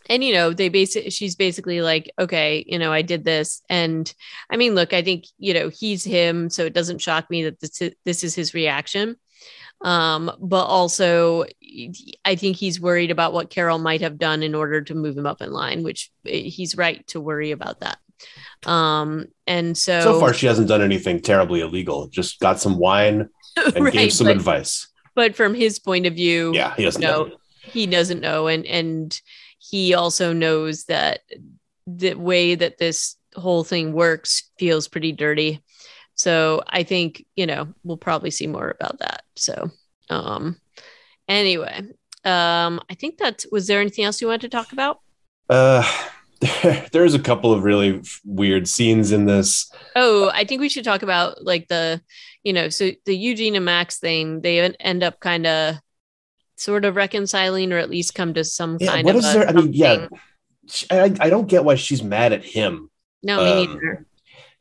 [0.08, 3.62] and you know they basically she's basically like okay you know i did this.
[3.68, 4.12] And
[4.50, 7.60] i mean look i think you know he's him so it doesn't shock me that
[7.60, 9.16] this is, this is his reaction.
[9.80, 11.44] Um but also
[12.24, 15.26] i think he's worried about what carol might have done in order to move him
[15.26, 17.98] up in line which eh, he's right to worry about that.
[18.66, 23.28] Um and so so far she hasn't done anything terribly illegal just got some wine
[23.56, 24.88] and right, gave some but, advice.
[25.14, 27.36] but from his point of view yeah he doesn't know, know.
[27.62, 29.20] he doesn't know and and
[29.58, 31.20] he also knows that
[31.86, 35.62] the way that this whole thing works feels pretty dirty.
[36.14, 39.22] So I think, you know, we'll probably see more about that.
[39.36, 39.70] So,
[40.10, 40.60] um,
[41.28, 41.78] anyway,
[42.24, 45.00] um, I think that was there anything else you wanted to talk about?
[45.48, 45.84] Uh,
[46.92, 49.70] there's a couple of really weird scenes in this.
[49.96, 52.00] Oh, I think we should talk about like the,
[52.42, 55.76] you know, so the Eugene and Max thing, they end up kind of
[56.58, 59.48] sort of reconciling or at least come to some yeah, kind what of is there?
[59.48, 60.08] I mean, yeah,
[60.90, 62.90] I, I don't get why she's mad at him.
[63.22, 64.06] No, me um, neither.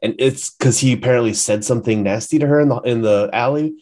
[0.01, 3.75] And it's because he apparently said something nasty to her in the in the alley.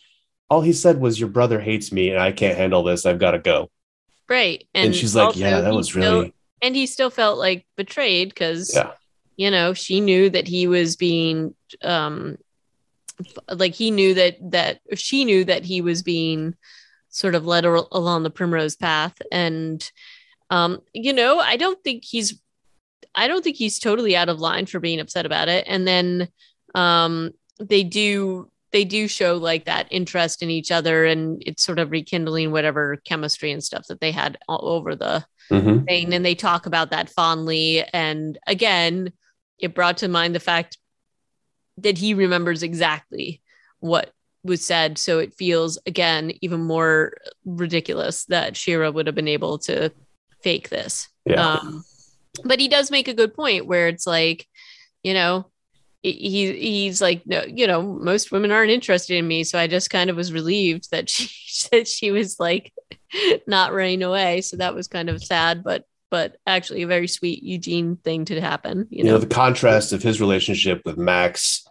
[0.50, 3.06] All he said was, "Your brother hates me, and I can't handle this.
[3.06, 3.70] I've got to go."
[4.30, 7.66] Right, and, and she's like, "Yeah, that was still, really." And he still felt like
[7.76, 8.92] betrayed because, yeah.
[9.36, 11.54] you know, she knew that he was being,
[11.84, 12.38] um,
[13.52, 16.56] like he knew that that she knew that he was being
[17.16, 19.16] sort of led along the primrose path.
[19.32, 19.90] And
[20.52, 22.40] um you know i don't think he's
[23.16, 25.64] i don't think he's totally out of line for being upset about it.
[25.68, 26.28] And then
[26.76, 31.80] um they do they do show like that interest in each other and it's sort
[31.80, 35.86] of rekindling whatever chemistry and stuff that they had all over the Mhm.
[35.86, 36.14] thing.
[36.14, 37.84] And they talk about that fondly.
[37.94, 39.14] And again
[39.58, 40.78] it brought to mind the fact
[41.78, 43.42] that he remembers exactly
[43.80, 44.12] what
[44.46, 44.98] was said.
[44.98, 49.92] So it feels again even more ridiculous that shira would have been able to
[50.42, 51.10] fake this.
[51.26, 51.56] Yeah.
[51.56, 51.84] um
[52.44, 54.48] but he does make a good point where it's like
[55.04, 55.50] you know
[56.04, 59.44] he he's like no you know most women aren't interested in me.
[59.44, 61.30] So i just kind of was relieved that she
[61.72, 62.72] that she was like
[63.48, 64.42] not running away.
[64.42, 68.40] So that was kind of sad but but actually a very sweet eugene thing to
[68.40, 69.18] happen you you know know?
[69.18, 71.68] the contrast of his relationship with Max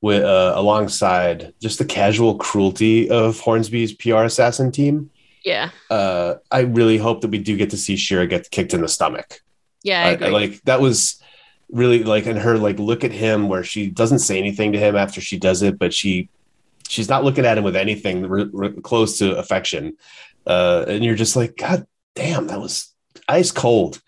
[0.00, 5.10] with uh, alongside just the casual cruelty of Hornsby's PR assassin team.
[5.44, 8.80] yeah Uh, I really hope that we do get to see Shira get kicked in
[8.82, 9.40] the stomach.
[9.82, 11.20] yeah I I- I like that was
[11.70, 14.96] really like and her like look at him where she doesn't say anything to him
[14.96, 16.28] after she does it, but she
[16.88, 19.94] she's not looking at him with anything re- re- close to affection.
[20.46, 22.94] Uh, and you're just like, God damn, that was
[23.28, 24.00] ice cold,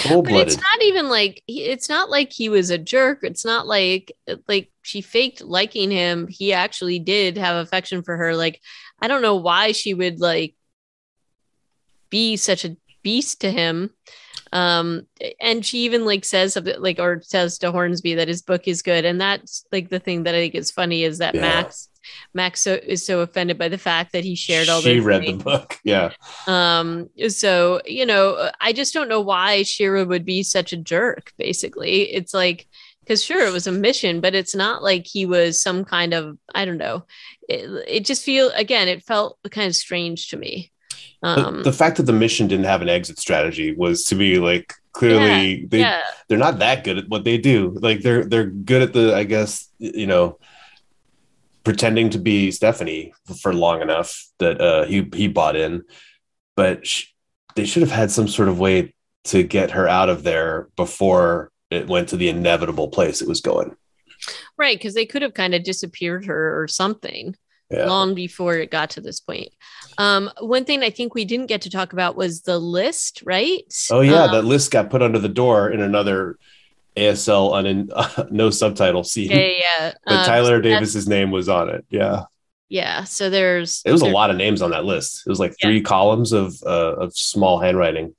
[0.00, 3.20] cold but it's not even like it's not like he was a jerk.
[3.22, 4.12] It's not like
[4.48, 6.26] like she faked liking him.
[6.28, 8.36] He actually did have affection for her.
[8.36, 8.60] Like
[9.00, 10.54] i don't know why she would like
[12.10, 13.90] be such a beast to him
[14.52, 15.02] um
[15.40, 18.82] and she even like says something like or says to hornsby that his book is
[18.82, 21.40] good and that's like the thing that i think is funny is that Yeah.
[21.42, 21.88] max
[22.32, 25.32] max so, is so offended by the fact that he shared all she read the
[25.32, 25.78] book.
[25.82, 26.12] Yeah.
[26.46, 31.32] um so you know i just don't know why shira would be such a jerk
[31.36, 32.68] basically it's like
[33.00, 36.38] because sure it was a mission but it's not like he was some kind of
[36.54, 37.04] i don't know
[37.48, 40.70] it, it just feel again it felt kind of strange to me
[41.26, 44.72] um the, fact that the mission didn't have an exit strategy was to me like
[44.92, 47.76] clearly they yeah they're not that good at what they do.
[47.80, 50.38] Like they're they're good at the I guess you know
[51.64, 55.82] pretending to be Stephanie for long enough that uh, he he bought in,
[56.56, 57.06] but sh-
[57.56, 61.50] they should have had some sort of way to get her out of there before
[61.70, 63.74] it went to the inevitable place it was going.
[64.56, 67.34] right because they could have kind of disappeared her or something
[67.70, 67.86] Yeah.
[67.86, 69.48] long before it got to this point
[69.98, 73.62] um one thing i think we didn't get to talk about was the list right
[73.90, 76.38] Oh yeah, Um, that list got put under the door in another
[76.96, 79.30] ASL un- no subtitle scene.
[79.30, 79.92] yeah yeah.
[80.06, 81.84] But Um, Tyler so Davis's name was on it.
[81.90, 82.24] Yeah.
[82.68, 85.22] yeah so there's It was a lot of names on that list.
[85.26, 85.68] It was like Yeah.
[85.68, 88.14] three columns of uh, of small handwriting.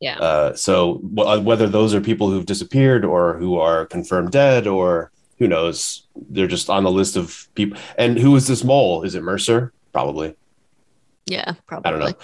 [0.00, 4.66] yeah Uh, so w- whether those are people who've disappeared or who are confirmed dead
[4.66, 7.76] or who knows, they're just on the list of people.
[7.98, 9.02] And who is this mole?
[9.02, 9.72] Is it Mercer?
[9.92, 10.34] Probably.
[11.26, 12.14] Yeah probably I don't know.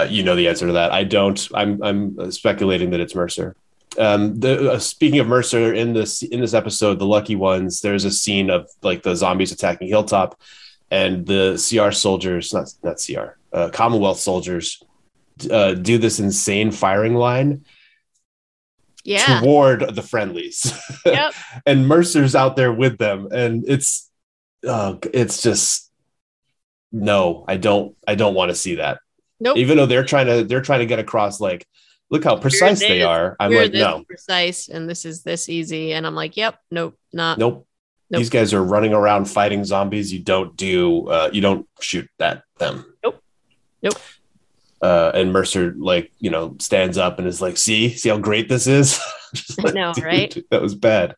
[0.00, 0.92] Uh, you know the answer to that.
[0.92, 1.48] I don't.
[1.54, 3.56] I'm I'm speculating that it's Mercer.
[3.98, 7.80] Um, the uh, speaking of Mercer in this in this episode, the lucky ones.
[7.80, 10.40] There's a scene of like the zombies attacking Hilltop,
[10.90, 14.82] and the CR soldiers, not not CR, uh, Commonwealth soldiers,
[15.50, 17.64] uh, do this insane firing line
[19.04, 20.72] yeah toward the friendlies.
[21.04, 21.34] Yep.
[21.66, 24.10] and Mercer's out there with them, and it's
[24.66, 25.90] uh, it's just
[26.92, 29.00] no, I don't I don't want to see that.
[29.40, 29.56] Nope.
[29.56, 31.66] Even though they're trying to they're trying to get across like
[32.10, 33.36] look how precise they are.
[33.40, 34.04] I'm We're like no.
[34.06, 37.38] Precise and this is this easy and i'm like yep nope not.
[37.38, 37.66] Nope.
[38.10, 38.18] Nope.
[38.20, 40.12] these guys are running around fighting zombies.
[40.12, 42.84] You don't do uh, you don't shoot at them.
[43.02, 43.22] Nope.
[43.82, 43.94] Nope.
[44.82, 47.88] uh, and mercer like you know stands up and is like see?
[47.88, 49.00] See how great this is?
[49.58, 50.36] I like, know, right?
[50.50, 51.16] that was bad.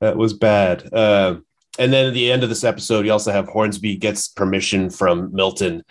[0.00, 0.92] That was bad.
[0.92, 1.44] Um,
[1.78, 5.32] and then at the end of this episode you also have hornsby gets permission from
[5.32, 5.82] milton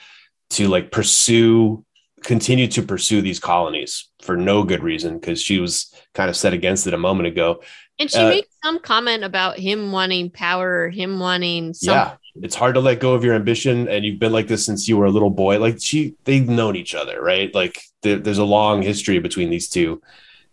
[0.50, 1.84] to like pursue
[2.24, 6.54] continue to pursue these colonies for no good reason because she was kind of set
[6.54, 7.62] against it a moment ago.
[8.00, 12.18] And she uh, makes some comment about him wanting power or him wanting something.
[12.36, 12.44] yeah.
[12.44, 14.98] It's hard to let go of your ambition and you've been like this since you
[14.98, 15.60] were a little boy.
[15.60, 17.54] Like she they've known each other right?
[17.54, 20.02] Like there, there's a long history between these two.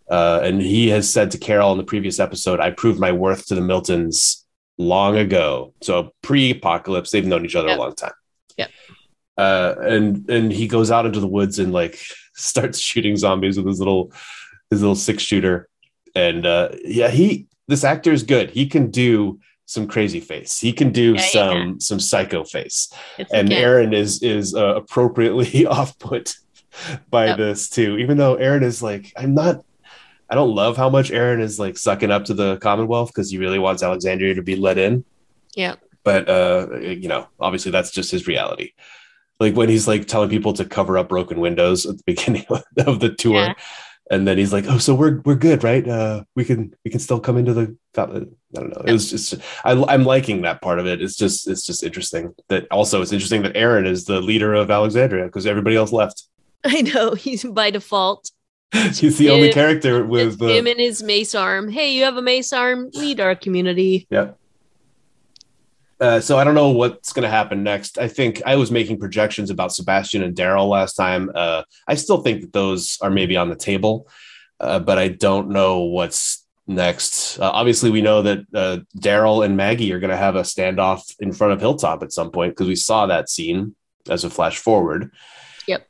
[0.09, 3.45] Uh, and he has said to carol in the previous episode i proved my worth
[3.45, 4.43] to the miltons
[4.79, 5.73] long ago.
[5.81, 7.77] So pre-apocalypse they've known each other Yep.
[7.77, 8.13] a long time.
[8.57, 8.67] Yeah.
[9.37, 11.99] uh, and and he goes out into the woods and like
[12.33, 14.11] starts shooting zombies with his little
[14.71, 15.67] his little six shooter.
[16.15, 18.49] And uh yeah he this actor is good.
[18.49, 20.59] He can do some crazy face.
[20.59, 22.91] He can do Yeah, some some psycho face.
[23.19, 26.35] It's and aaron is is uh, appropriately off put
[27.09, 27.37] by Yep.
[27.37, 27.97] this too.
[27.97, 29.57] Even though aaron is like i'm not
[30.29, 33.37] i don't love how much aaron is like sucking up to the commonwealth because he
[33.37, 35.03] really wants alexandria to be let in
[35.55, 38.71] yeah but uh you know obviously that's just his reality
[39.39, 42.45] like when he's like telling people to cover up broken windows at the beginning
[42.85, 43.53] of the tour Yeah.
[44.11, 45.87] and then he's like, "Oh, so we're we're good, right?
[45.87, 48.83] Uh, we can we can still come into the." I don't know.
[48.85, 50.99] It was just I, I'm liking that part of it.
[50.99, 54.71] It's just it's just interesting that also it's interesting that Aaron is the leader of
[54.71, 56.23] Alexandria because everybody else left.
[56.65, 58.31] I know he's by default.
[58.93, 61.69] he's the only character with the, him and his mace arm.
[61.69, 62.91] Hey, you have a mace arm.
[62.93, 64.07] Lead our community.
[64.09, 64.31] Yeah.
[65.99, 67.97] Uh, so I don't know what's going to happen next.
[67.97, 71.29] I think I was making projections about Sebastian and Daryl last time.
[71.33, 74.07] Uh, I still think that those are maybe on the table,
[74.59, 77.37] uh, but I don't know what's next.
[77.39, 81.01] Uh, obviously, we know that uh, Daryl and Maggie are going to have a standoff
[81.19, 83.75] in front of Hilltop at some point because we saw that scene
[84.09, 85.11] as a flash forward.
[85.67, 85.85] Yep.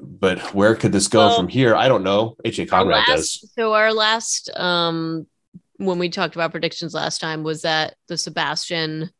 [0.00, 1.74] But where could this go well, from here?
[1.74, 2.36] I don't know.
[2.44, 2.66] H.A.
[2.66, 3.52] Conrad last, does.
[3.56, 5.26] So our last um
[5.76, 9.10] when we talked about predictions last time was that the Sebastian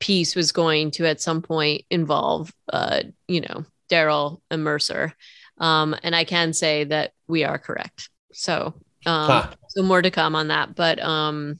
[0.00, 5.14] piece was going to at some point involve uh, you know, Daryl and Mercer.
[5.58, 8.08] Um, and I can say that we are correct.
[8.32, 9.50] So um huh.
[9.68, 10.74] so more to come on that.
[10.74, 11.58] But um,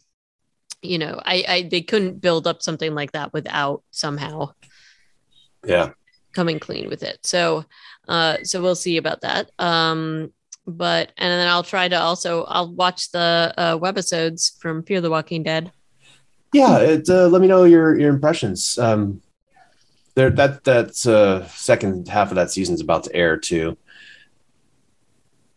[0.82, 4.52] you know, I, I they couldn't build up something like that without somehow
[5.64, 5.90] yeah
[6.32, 7.18] coming clean with it.
[7.24, 7.64] So
[8.08, 9.50] uh so we'll see about that.
[9.58, 10.32] Um
[10.66, 15.10] but and then I'll try to also I'll watch the uh, webisodes from Fear the
[15.10, 15.72] Walking Dead.
[16.52, 18.78] Yeah, it, uh, let me know your your impressions.
[18.78, 19.22] Um,
[20.14, 23.76] there that that uh, second half of that season is about to air too.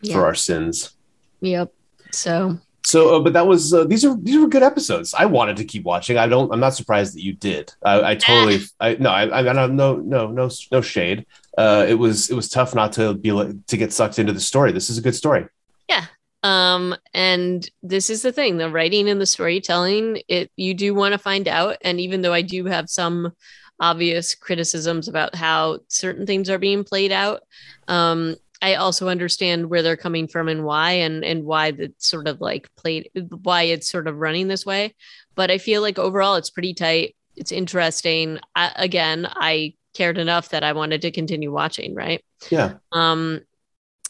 [0.02, 0.16] Yeah.
[0.16, 0.96] For our sins.
[1.42, 1.74] Yep.
[2.12, 2.60] So.
[2.96, 5.14] So, uh, but that was uh, these are these were good episodes.
[5.14, 6.18] I wanted to keep watching.
[6.18, 6.52] I don't.
[6.54, 7.74] I'm not surprised that you did.
[7.84, 8.60] I, I totally.
[8.80, 9.10] I no.
[9.10, 9.76] I, I don't.
[9.76, 9.98] No.
[9.98, 10.32] No.
[10.32, 10.50] No.
[10.72, 11.26] No shade
[11.58, 14.72] uh, it was it was tough not to be to get sucked into the story.
[14.72, 15.46] This is a good story.
[15.88, 16.06] Yeah.
[16.44, 20.22] Um, and this is the thing: the writing and the storytelling.
[20.28, 23.34] It you do want to find out, and even though I do have some
[23.80, 27.42] obvious criticisms about how certain things are being played out,
[27.88, 28.36] um,
[28.66, 32.42] I also understand where they're coming from and why, and and why the sort of
[32.42, 33.12] like played
[33.44, 34.96] why it's sort of running this way.
[35.36, 37.16] But I feel like overall, it's pretty tight.
[37.36, 38.40] It's interesting.
[38.56, 42.26] I, again, I cared enough that I wanted to continue watching, right?
[42.50, 42.74] Yeah.
[42.92, 43.42] Um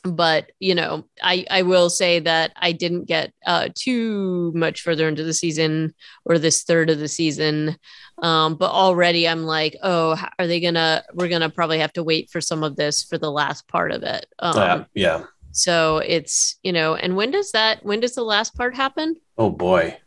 [0.05, 5.07] but you know i i will say that i didn't get uh too much further
[5.07, 5.93] into the season
[6.25, 7.77] or this third of the season.
[8.21, 12.29] Um but already i'm like oh are they gonna we're gonna probably have to wait
[12.29, 14.25] for some of this for the last part of it.
[14.39, 15.25] Um uh, yeah.
[15.51, 19.15] so it's you know and when does that when does the last part happen?
[19.37, 19.97] Oh boy.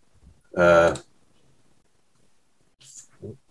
[0.56, 0.96] Uh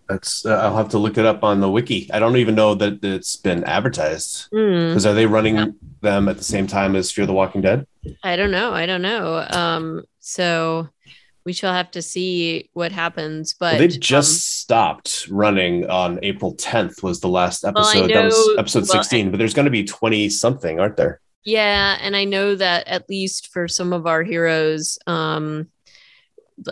[0.08, 2.10] that's uh, I'll have to look it up on the wiki.
[2.12, 5.10] I don't even know that it's been advertised because mm.
[5.10, 5.66] are they running yeah.
[6.00, 7.86] them at the same time as Fear the Walking Dead?
[8.22, 8.72] I don't know.
[8.72, 9.46] I don't know.
[9.50, 10.88] Um, so
[11.44, 13.54] we shall have to see what happens.
[13.54, 17.02] But well, they just um, stopped running on April 10th.
[17.02, 18.00] Was the last episode?
[18.00, 19.30] Well, know, that was episode well, 16.
[19.30, 21.20] but there's going to be 20 something, aren't there?
[21.44, 25.68] Yeah, and I know that at least for some of our heroes, um,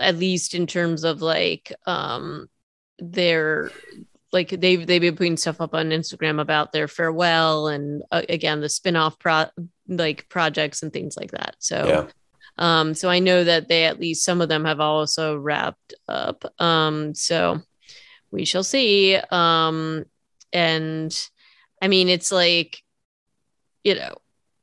[0.01, 2.49] at least in terms of like um
[2.99, 3.71] they're
[4.33, 8.61] like they've they've been putting stuff up on Instagram about their farewell and uh, again
[8.61, 9.47] the spin-off pro
[9.89, 11.57] like projects and things like that.
[11.59, 12.07] So yeah.
[12.59, 16.45] um so I know that they at least some of them have also wrapped up.
[16.61, 17.63] Um so
[18.31, 19.17] we shall see.
[19.31, 20.05] Um
[20.53, 21.29] and
[21.81, 22.83] I mean it's like
[23.85, 24.17] you know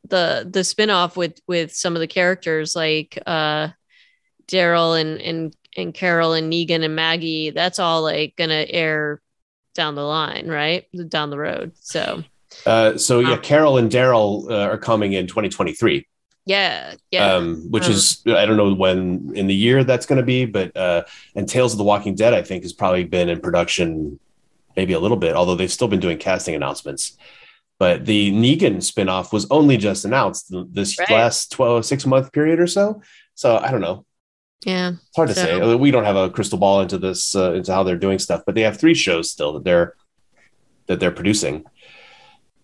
[0.10, 3.70] the the spin-off with with some of the characters like uh
[4.48, 9.22] Daryl and and and Carol and Negan and Maggie, that's all like gonna air
[9.76, 10.86] down the line, right?
[11.10, 11.74] Down the road.
[11.76, 12.24] So
[12.66, 16.08] uh so yeah, um, Carol and Daryl uh, are coming in 2023.
[16.46, 17.36] Yeah, yeah.
[17.36, 20.46] Um, which um, is I don't know when in the year that's going to be,
[20.46, 21.04] but uh,
[21.36, 24.20] and Tales of the Walking Dead I think has probably been in production
[24.76, 27.18] maybe a little bit, although they've still been doing casting announcements.
[27.80, 31.10] But the Negan spinoff was only just announced this right.
[31.10, 33.02] last 12, six month period or so.
[33.36, 34.06] So I don't know.
[34.66, 35.44] Yeah, it's hard to so.
[35.44, 35.76] say.
[35.76, 38.56] We don't have a crystal ball into this uh, into how they're doing stuff, but
[38.56, 39.96] they have three shows still that they're
[40.88, 41.64] that they're producing.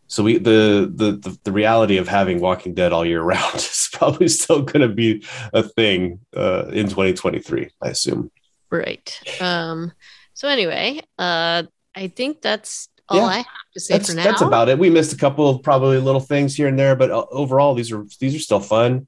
[0.08, 3.90] So we the the the, the reality of having Walking Dead all year round is
[3.94, 5.24] probably still going to be
[5.54, 8.32] a thing uh, in 2023, I assume.
[8.72, 9.20] Right.
[9.42, 9.92] Um.
[10.34, 11.64] So anyway, uh,
[11.96, 14.24] I think that's all yeah, I have to say for now.
[14.24, 14.80] That's about it.
[14.80, 17.92] We missed a couple of probably little things here and there, but uh, overall, these
[17.92, 19.08] are these are still fun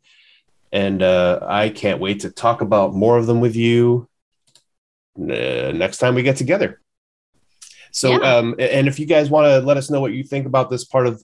[0.72, 4.08] and uh, I can't wait to talk about more of them with you
[5.18, 6.82] uh, next time we get together.
[7.92, 8.38] So, yeah.
[8.38, 10.86] um, and if you guys want to let us know what you think about this
[10.86, 11.22] part of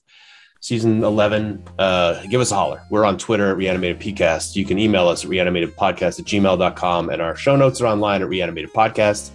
[0.60, 2.82] season 11, uh, give us a holler.
[2.90, 4.54] We're on Twitter at Reanimated PCast.
[4.54, 8.28] You can email us at reanimatedpodcast at gmail.com, and our show notes are online at
[8.28, 9.30] Reanimated Podcast.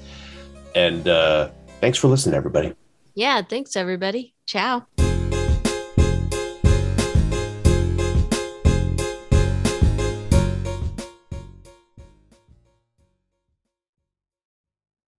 [0.76, 1.49] And uh,
[1.82, 2.76] thanks for listening, everybody.
[3.16, 4.36] Yeah, thanks, everybody.
[4.45, 4.86] Ciao.